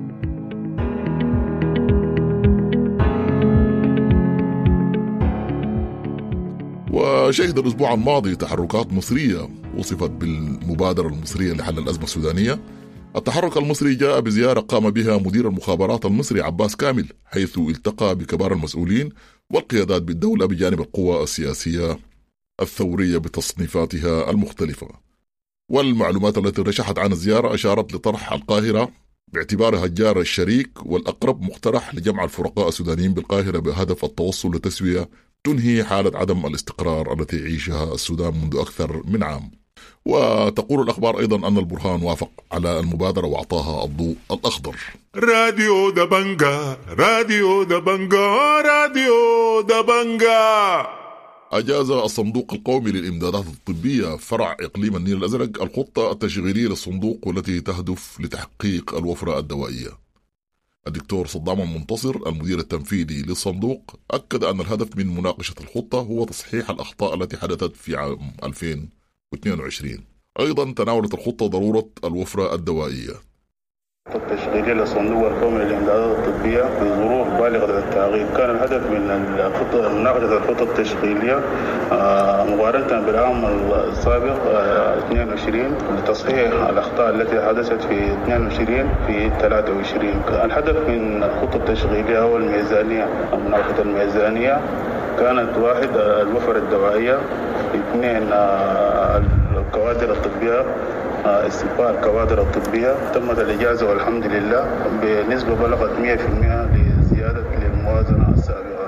وشهد 7.26 7.58
الأسبوع 7.58 7.94
الماضي 7.94 8.36
تحركات 8.36 8.92
مصرية 8.92 9.48
وصفت 9.76 10.10
بالمبادرة 10.10 11.08
المصرية 11.08 11.52
لحل 11.52 11.78
الأزمة 11.78 12.04
السودانية. 12.04 12.60
التحرك 13.16 13.56
المصري 13.56 13.94
جاء 13.94 14.20
بزيارة 14.20 14.60
قام 14.60 14.90
بها 14.90 15.16
مدير 15.18 15.48
المخابرات 15.48 16.04
المصري 16.04 16.40
عباس 16.40 16.76
كامل 16.76 17.06
حيث 17.24 17.58
التقى 17.58 18.14
بكبار 18.14 18.52
المسؤولين 18.52 19.08
والقيادات 19.52 20.02
بالدولة 20.02 20.46
بجانب 20.46 20.80
القوى 20.80 21.22
السياسية 21.22 21.98
الثورية 22.62 23.18
بتصنيفاتها 23.18 24.30
المختلفة. 24.30 24.88
والمعلومات 25.70 26.38
التي 26.38 26.62
رشحت 26.62 26.98
عن 26.98 27.12
الزيارة 27.12 27.54
أشارت 27.54 27.94
لطرح 27.94 28.32
القاهرة 28.32 28.92
باعتبارها 29.32 29.84
الجار 29.84 30.20
الشريك 30.20 30.86
والأقرب 30.86 31.42
مقترح 31.42 31.94
لجمع 31.94 32.24
الفرقاء 32.24 32.68
السودانيين 32.68 33.14
بالقاهرة 33.14 33.58
بهدف 33.58 34.04
التوصل 34.04 34.54
لتسوية 34.54 35.08
تنهي 35.46 35.85
حالة 35.85 36.18
عدم 36.18 36.46
الاستقرار 36.46 37.12
التي 37.12 37.37
يعيشها 37.37 37.94
السودان 37.94 38.35
منذ 38.42 38.56
أكثر 38.56 39.02
من 39.04 39.22
عام. 39.22 39.50
وتقول 40.04 40.80
الأخبار 40.80 41.18
أيضا 41.18 41.48
أن 41.48 41.59
البرهان 41.59 42.02
وافق 42.02 42.30
على 42.52 42.80
المبادرة 42.80 43.26
وأعطاها 43.26 43.85
الضوء 43.85 44.16
الأخضر. 44.30 44.76
راديو 45.16 45.90
دبنجا 45.90 46.78
راديو 46.88 47.62
دبنجا 47.62 48.26
راديو 48.61 49.61
دبنجا 49.61 50.87
أجاز 51.52 51.90
الصندوق 51.90 52.52
القومي 52.52 52.90
للإمدادات 52.90 53.44
الطبية 53.46 54.16
فرع 54.16 54.56
إقليم 54.61 54.96
النيل 54.96 55.16
الأزرق 55.16 55.62
الخطة 55.62 56.12
التشغيلية 56.12 56.68
للصندوق 56.68 57.18
والتي 57.26 57.61
تهدف 57.61 58.20
لتحقيق 58.20 58.94
الوفرة 58.94 59.38
الدوائية. 59.38 60.05
الدكتور 60.87 61.27
صدام 61.27 61.61
المنتصر 61.61 62.16
المدير 62.27 62.59
التنفيذي 62.59 63.22
للصندوق 63.22 64.01
أكد 64.11 64.44
أن 64.44 64.61
الهدف 64.61 64.96
من 64.96 65.07
مناقشة 65.07 65.55
الخطة 65.61 65.99
هو 65.99 66.25
تصحيح 66.25 66.70
الأخطاء 66.70 67.14
التي 67.14 67.37
حدثت 67.37 67.77
في 67.77 67.96
عام 67.96 68.33
2022 68.42 69.99
أيضا 70.40 70.72
تناولت 70.72 71.14
الخطة 71.14 71.46
ضرورة 71.46 71.88
الوفرة 72.05 72.55
الدوائية. 72.55 73.14
التشغيلية 74.14 74.72
للصندوق 74.72 75.26
القومي 75.26 75.58
للإمدادات 75.64 76.18
الطبية 76.18 76.62
في 76.62 76.88
ظروف 77.00 77.28
بالغة 77.28 77.78
التعقيد. 77.78 78.26
كان 78.36 78.50
الهدف 78.50 78.90
من 78.90 79.10
الخطة 79.38 79.98
مناقشة 79.98 80.36
الخطة 80.36 80.62
التشغيلية 80.62 81.40
آه، 81.92 82.44
مقارنة 82.44 83.06
بالعام 83.06 83.44
السابق 83.90 84.34
22 85.06 85.60
آه، 85.64 85.68
لتصحيح 85.98 86.52
الأخطاء 86.68 87.10
التي 87.10 87.40
حدثت 87.40 87.82
في 87.82 88.12
22 88.22 88.88
في 89.06 89.30
23 89.40 90.22
الهدف 90.44 90.88
من 90.88 91.22
الخطة 91.22 91.56
التشغيلية 91.56 92.18
هو 92.20 92.36
الميزانية. 92.36 93.06
مناقشة 93.46 93.82
الميزانية 93.82 94.60
كانت 95.20 95.58
واحد 95.58 95.88
الوفر 95.96 96.56
الدوائية 96.56 97.18
اثنين 97.74 98.32
آه، 98.32 99.22
الكوادر 99.56 100.10
الطبية 100.12 100.64
استقبال 101.26 101.86
الكوادر 101.96 102.40
الطبية. 102.40 102.94
تمت 103.14 103.38
الإجازة 103.38 103.90
والحمد 103.90 104.26
لله 104.26 104.66
بنسبة 105.02 105.54
بلغت 105.54 105.90
100% 105.98 106.68
لزيادة 106.74 107.42
للموازنة 107.62 108.28
السابقة. 108.34 108.86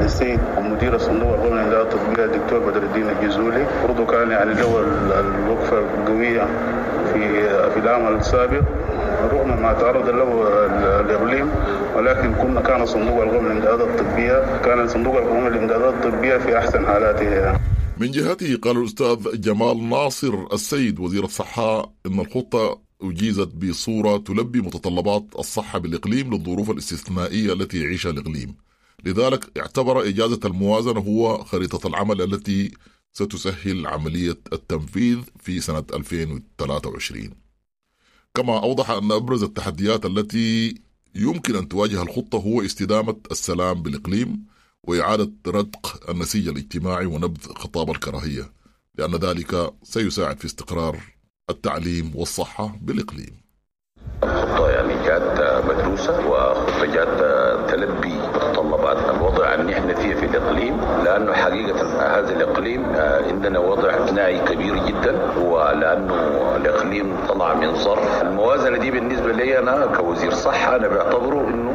السيد 0.00 0.40
مدير 0.58 0.94
الصندوق 0.94 1.34
القومي 1.34 1.60
للإدارة 1.60 1.82
الطبية 1.82 2.24
الدكتور 2.24 2.58
بدر 2.58 2.82
الدين 2.82 3.06
الجزولي 3.10 3.64
برضه 3.88 4.06
كان 4.06 4.30
يعني 4.30 4.54
له 4.54 4.84
الوقفة 5.20 5.78
القوية 5.78 6.46
في 7.12 7.42
في 7.70 7.76
العام 7.76 8.16
السابق 8.16 8.62
رغم 9.32 9.62
ما 9.62 9.72
تعرض 9.72 10.08
له 10.08 10.48
الإقليم 11.00 11.50
ولكن 11.96 12.32
كنا 12.34 12.60
كان 12.60 12.82
الصندوق 12.82 13.22
القومي 13.22 13.48
للامدادات 13.48 13.88
الطبية 13.88 14.42
كان 14.64 14.80
الصندوق 14.80 15.16
القومي 15.16 15.50
للامدادات 15.50 15.94
الطبية 16.04 16.36
في 16.38 16.58
أحسن 16.58 16.86
حالاته. 16.86 17.52
من 18.00 18.10
جهته 18.10 18.56
قال 18.56 18.76
الأستاذ 18.78 19.40
جمال 19.40 19.88
ناصر 19.88 20.46
السيد 20.52 21.00
وزير 21.00 21.24
الصحة 21.24 21.92
إن 22.06 22.20
الخطة 22.20 22.80
أجيزت 23.02 23.48
بصورة 23.48 24.16
تلبي 24.16 24.60
متطلبات 24.60 25.24
الصحة 25.38 25.78
بالإقليم 25.78 26.34
للظروف 26.34 26.70
الاستثنائية 26.70 27.52
التي 27.52 27.80
يعيشها 27.80 28.10
الإقليم. 28.10 28.54
لذلك 29.04 29.58
اعتبر 29.58 30.08
إجازة 30.08 30.40
الموازنة 30.44 31.00
هو 31.00 31.44
خريطة 31.44 31.86
العمل 31.88 32.22
التي 32.22 32.70
ستسهل 33.12 33.86
عملية 33.86 34.38
التنفيذ 34.52 35.18
في 35.40 35.60
سنة 35.60 35.84
2023 35.94 37.30
كما 38.34 38.58
أوضح 38.58 38.90
أن 38.90 39.12
أبرز 39.12 39.42
التحديات 39.42 40.06
التي 40.06 40.74
يمكن 41.14 41.56
أن 41.56 41.68
تواجه 41.68 42.02
الخطة 42.02 42.38
هو 42.38 42.62
استدامة 42.62 43.16
السلام 43.30 43.82
بالإقليم 43.82 44.49
وإعادة 44.88 45.30
رتق 45.46 46.10
النسيج 46.10 46.48
الاجتماعي 46.48 47.06
ونبذ 47.06 47.52
خطاب 47.54 47.90
الكراهية 47.90 48.52
لأن 48.98 49.14
ذلك 49.16 49.72
سيساعد 49.82 50.38
في 50.38 50.44
استقرار 50.44 51.00
التعليم 51.50 52.12
والصحة 52.16 52.76
بالإقليم. 52.82 53.40
خطة 54.22 54.70
يعني 54.70 55.06
جات 55.06 55.64
مدروسة 55.64 56.26
وخطة 56.28 56.84
جات 56.86 57.20
لأنه 61.20 61.32
حقيقة 61.32 61.86
هذا 62.18 62.32
الإقليم 62.32 62.86
عندنا 63.28 63.58
وضع 63.58 63.90
ناعي 64.14 64.38
كبير 64.38 64.74
جدا 64.86 65.14
ولأنه 65.40 66.14
الإقليم 66.56 67.16
طلع 67.28 67.54
من 67.54 67.74
ظرف 67.74 68.22
الموازنة 68.22 68.78
دي 68.78 68.90
بالنسبة 68.90 69.32
لي 69.32 69.58
أنا 69.58 69.86
كوزير 69.96 70.30
صحة 70.30 70.76
أنا 70.76 70.88
بعتبره 70.88 71.40
إنه 71.48 71.72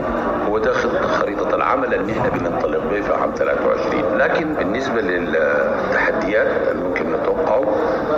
هو 0.49 0.57
داخل 0.57 0.89
خريطة 0.99 1.55
العمل 1.55 1.93
اللي 1.93 2.11
إحنا 2.11 2.29
بننطلق 2.29 2.83
به 2.91 3.01
في 3.01 3.13
عام 3.13 3.31
23 3.35 4.17
لكن 4.17 4.53
بالنسبة 4.53 5.01
للتحديات 5.01 6.47
اللي 6.71 6.83
ممكن 6.83 7.11
نتوقعه 7.11 7.63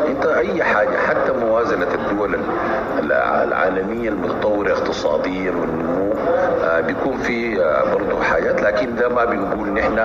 أنت 0.07 0.25
أي 0.25 0.63
حاجة 0.63 0.97
حتى 1.07 1.31
موازنة 1.31 1.87
الدول 1.93 2.39
العالمية 3.43 4.09
المتطورة 4.09 4.71
اقتصاديا 4.71 5.51
والنمو 5.51 5.97
آه، 6.03 6.06
بيكون 6.87 7.17
في 7.17 7.63
آه، 7.63 7.93
برضه 7.93 8.21
حاجات 8.23 8.61
لكن 8.61 8.95
ده 8.95 9.09
ما 9.09 9.25
بنقول 9.25 9.69
نحن 9.69 9.95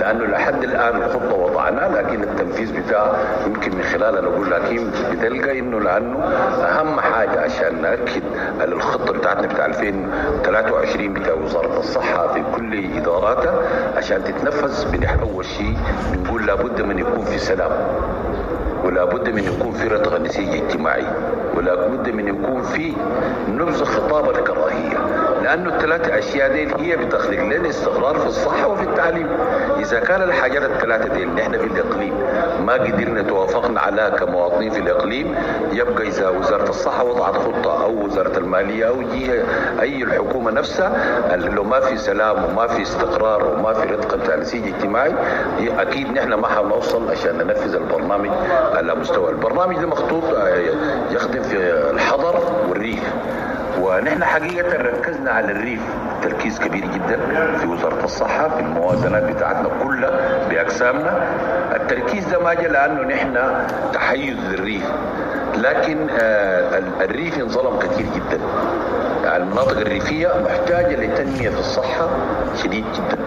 لأنه 0.00 0.24
لحد 0.24 0.64
الآن 0.64 1.02
الخطة 1.02 1.34
وضعناها 1.34 2.02
لكن 2.02 2.22
التنفيذ 2.22 2.80
بتاعها 2.82 3.16
يمكن 3.46 3.76
من 3.76 3.82
خلالها 3.82 4.20
نقول 4.20 4.50
لكن 4.50 4.90
بتلقى 5.12 5.58
إنه 5.58 5.80
لأنه 5.80 6.18
أهم 6.64 7.00
حاجة 7.00 7.40
عشان 7.40 7.82
نأكد 7.82 8.22
الخطة 8.60 9.12
بتاعتنا 9.12 9.46
بتاع 9.46 9.66
2023 9.66 11.14
بتاع 11.14 11.34
وزارة 11.34 11.78
الصحة 11.78 12.32
في 12.34 12.42
كل 12.56 12.96
إداراتها 12.96 13.54
عشان 13.96 14.24
تتنفذ 14.24 14.90
بنح 14.92 15.16
أول 15.22 15.44
شيء 15.44 15.76
بنقول 16.12 16.46
لابد 16.46 16.82
من 16.82 16.98
يكون 16.98 17.24
في 17.24 17.38
سلام 17.38 17.70
ولا 18.84 19.04
بد 19.04 19.28
من 19.30 19.44
يكون 19.44 19.72
في 19.72 19.88
رتق 19.88 20.20
نسيج 20.20 20.48
اجتماعي 20.62 21.04
ولا 21.56 21.74
بد 21.74 22.10
من 22.10 22.28
يكون 22.28 22.62
في 22.62 22.92
نبذ 23.48 23.84
خطاب 23.84 24.30
الكراهية. 24.30 24.98
لأنه 25.42 25.74
الثلاثه 25.76 26.18
أشياء 26.18 26.52
دي 26.52 26.68
هي 26.78 26.96
بتخلق 26.96 27.40
لنا 27.40 27.68
استقرار 27.68 28.18
في 28.18 28.26
الصحة 28.26 28.68
وفي 28.68 28.82
التعليم. 28.82 29.28
إذا 29.78 30.00
كان 30.00 30.22
الحاجات 30.22 30.62
الثلاثة 30.62 31.08
دي 31.14 31.24
نحن 31.24 31.52
في 31.58 31.66
الإقليم 31.66 32.14
ما 32.66 32.72
قدرنا 32.72 33.22
توافقنا 33.22 33.80
عليها 33.80 34.08
كمواطنين 34.08 34.70
في 34.70 34.78
الإقليم 34.80 35.34
يبقى 35.72 36.08
إذا 36.08 36.28
وزارة 36.28 36.68
الصحة 36.68 37.04
وضعت 37.04 37.34
خطة 37.36 37.84
أو 37.84 38.04
وزارة 38.04 38.38
المالية 38.38 38.88
أو 38.88 39.02
جهة 39.02 39.42
أي 39.80 40.02
الحكومة 40.02 40.50
نفسها 40.50 40.92
لو 41.36 41.64
ما 41.64 41.80
في 41.80 41.96
سلام 41.96 42.44
وما 42.44 42.66
في 42.66 42.82
استقرار 42.82 43.44
وما 43.54 43.72
في 43.72 43.86
رتق 43.86 44.14
بتاع 44.16 44.36
نسيج 44.36 44.66
اجتماعي 44.74 45.12
أكيد 45.78 46.12
نحن 46.12 46.34
ما 46.34 46.46
حنوصل 46.48 47.10
عشان 47.10 47.38
ننفذ 47.38 47.74
البرنامج 47.74 48.30
على 48.74 48.94
مستوى 48.94 49.30
البرنامج 49.30 49.76
ده 49.78 49.86
مخطوط 49.86 50.22
يخدم 51.10 51.42
في 51.42 51.56
الحضر 51.90 52.40
والريف. 52.68 53.02
ونحن 53.80 54.24
حقيقة 54.24 54.82
ركزنا 54.82 55.30
على 55.30 55.52
الريف. 55.52 55.80
تركيز 56.22 56.58
كبير 56.58 56.84
جدا 56.84 57.18
في 57.58 57.66
وزارة 57.66 58.04
الصحة 58.04 58.48
في 58.48 58.60
الموازنات 58.60 59.22
بتاعتنا 59.22 59.68
كلها 59.82 60.10
بأقسامنا. 60.50 61.26
التركيز 61.76 62.28
ده 62.28 62.38
ما 62.38 62.54
جاء 62.54 62.70
لأنه 62.70 63.02
نحن 63.02 63.38
تحيز 63.92 64.36
للريف. 64.50 64.84
لكن 65.56 66.06
الريف 67.00 67.38
انظلم 67.38 67.78
كثير 67.78 68.06
جدا. 68.14 68.40
المناطق 69.36 69.78
الريفية 69.78 70.28
محتاجة 70.44 70.96
لتنمية 70.96 71.48
في 71.48 71.58
الصحة 71.60 72.08
شديد 72.62 72.84
جدا. 72.94 73.22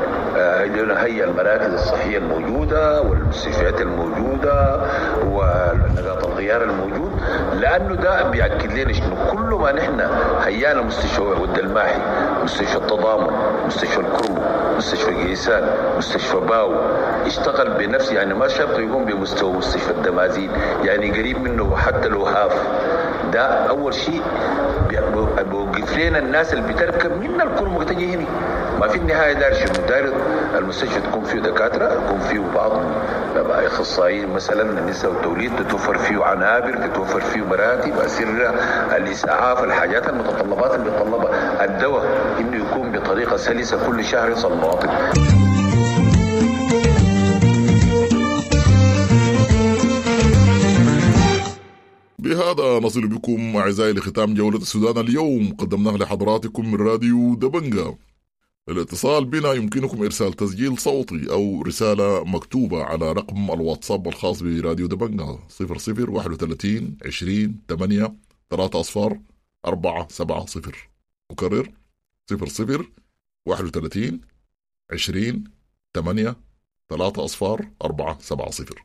هي 1.05 1.23
المراكز 1.23 1.73
الصحية 1.73 2.17
الموجودة 2.17 3.01
والمستشفيات 3.01 3.81
الموجودة 3.81 4.81
ونقاط 5.25 6.24
الغيار 6.45 6.63
الموجود 6.63 7.11
لأنه 7.53 7.95
ده 7.95 8.23
بيأكد 8.23 8.71
لنا 8.73 8.93
شنو 8.93 9.15
كل 9.31 9.39
ما 9.61 9.71
نحن 9.71 10.01
هيانا 10.43 10.81
مستشفى 10.81 11.21
ود 11.21 11.57
الماحي 11.59 11.99
مستشفى 12.43 12.75
التضامن 12.77 13.33
مستشفى 13.67 13.99
الكرمك 13.99 14.41
مستشفى 14.77 15.13
جيسان 15.13 15.69
مستشفى 15.97 16.37
باو 16.37 16.73
اشتغل 17.25 17.69
بنفس 17.69 18.11
يعني 18.11 18.33
ما 18.33 18.47
شرط 18.47 18.79
يقوم 18.79 19.05
بمستوى 19.05 19.53
مستشفى 19.53 19.91
الدمازين 19.91 20.51
يعني 20.83 21.11
قريب 21.11 21.41
منه 21.41 21.75
حتى 21.75 22.07
لو 22.07 22.25
half. 22.25 22.53
ده 23.33 23.41
أول 23.69 23.93
شيء 23.93 24.21
بيوقف 24.89 25.97
لنا 25.97 26.19
الناس 26.19 26.53
اللي 26.53 26.73
بتركب 26.73 27.11
من 27.21 27.41
الكرمك 27.41 27.83
تجي 27.83 28.15
هنا. 28.15 28.25
ما 28.79 28.87
في 28.87 28.97
النهاية 28.97 29.33
داير 29.33 29.53
شنو؟ 29.53 29.85
داير 29.89 30.13
المستشفى 30.57 31.01
تكون 31.01 31.23
فيه 31.23 31.39
دكاترة 31.39 31.93
يكون 31.93 32.19
فيه 32.19 32.39
بعض 32.39 32.71
اخصائيين 33.49 34.29
مثلا 34.29 34.79
النساء 34.79 35.11
والتوليد 35.11 35.51
تتوفر 35.55 35.97
فيه 35.97 36.23
عنابر 36.23 36.87
تتوفر 36.87 37.21
فيه 37.21 37.41
مراتب 37.41 37.97
اسره 37.99 38.49
الإسعاف 38.95 39.63
الحاجات 39.63 40.09
المتطلبات 40.09 40.75
اللي 40.75 40.91
بيتطلبها 40.91 41.65
الدواء 41.65 42.05
إنه 42.39 42.57
يكون 42.57 42.91
بطريقة 42.91 43.37
سلسة 43.37 43.87
كل 43.87 44.05
شهر 44.05 44.31
يصل 44.31 44.53
المواطن 44.53 44.89
بهذا 52.19 52.79
نصل 52.79 53.07
بكم 53.07 53.57
أعزائي 53.57 53.93
لختام 53.93 54.33
جولة 54.33 54.57
السودان 54.57 55.05
اليوم. 55.05 55.55
قدمناه 55.57 55.97
لحضراتكم 55.97 56.71
من 56.71 56.87
راديو 56.87 57.35
دبنجا. 57.35 57.95
الاتصال 58.69 59.25
بنا 59.25 59.53
يمكنكم 59.53 60.03
إرسال 60.03 60.33
تسجيل 60.33 60.77
صوتي 60.77 61.31
أو 61.31 61.61
رسالة 61.61 62.23
مكتوبة 62.23 62.83
على 62.83 63.11
رقم 63.11 63.51
الواتساب 63.51 64.07
الخاص 64.07 64.43
براديو 64.43 64.87
دبنجا 64.87 65.39
00 65.49 66.09
31 66.11 66.97
20 67.05 67.59
8 67.69 68.15
3 68.49 68.79
أصفار 68.79 69.19
4 69.65 70.07
7 70.09 70.45
0 70.45 70.89
أكرر 71.31 71.71
00 72.29 72.85
31 73.45 74.21
20 74.91 75.43
8 75.95 76.35
3 76.89 77.25
أصفار 77.25 77.67
4 77.83 78.17
7 78.19 78.51
0 78.51 78.83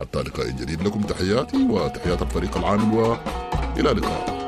حتى 0.00 0.18
لقاء 0.22 0.50
جديد 0.50 0.82
لكم 0.82 1.02
تحياتي 1.02 1.62
وتحيات 1.62 2.22
الفريق 2.22 2.56
العامل 2.56 2.94
وإلى 2.94 3.90
اللقاء. 3.90 4.39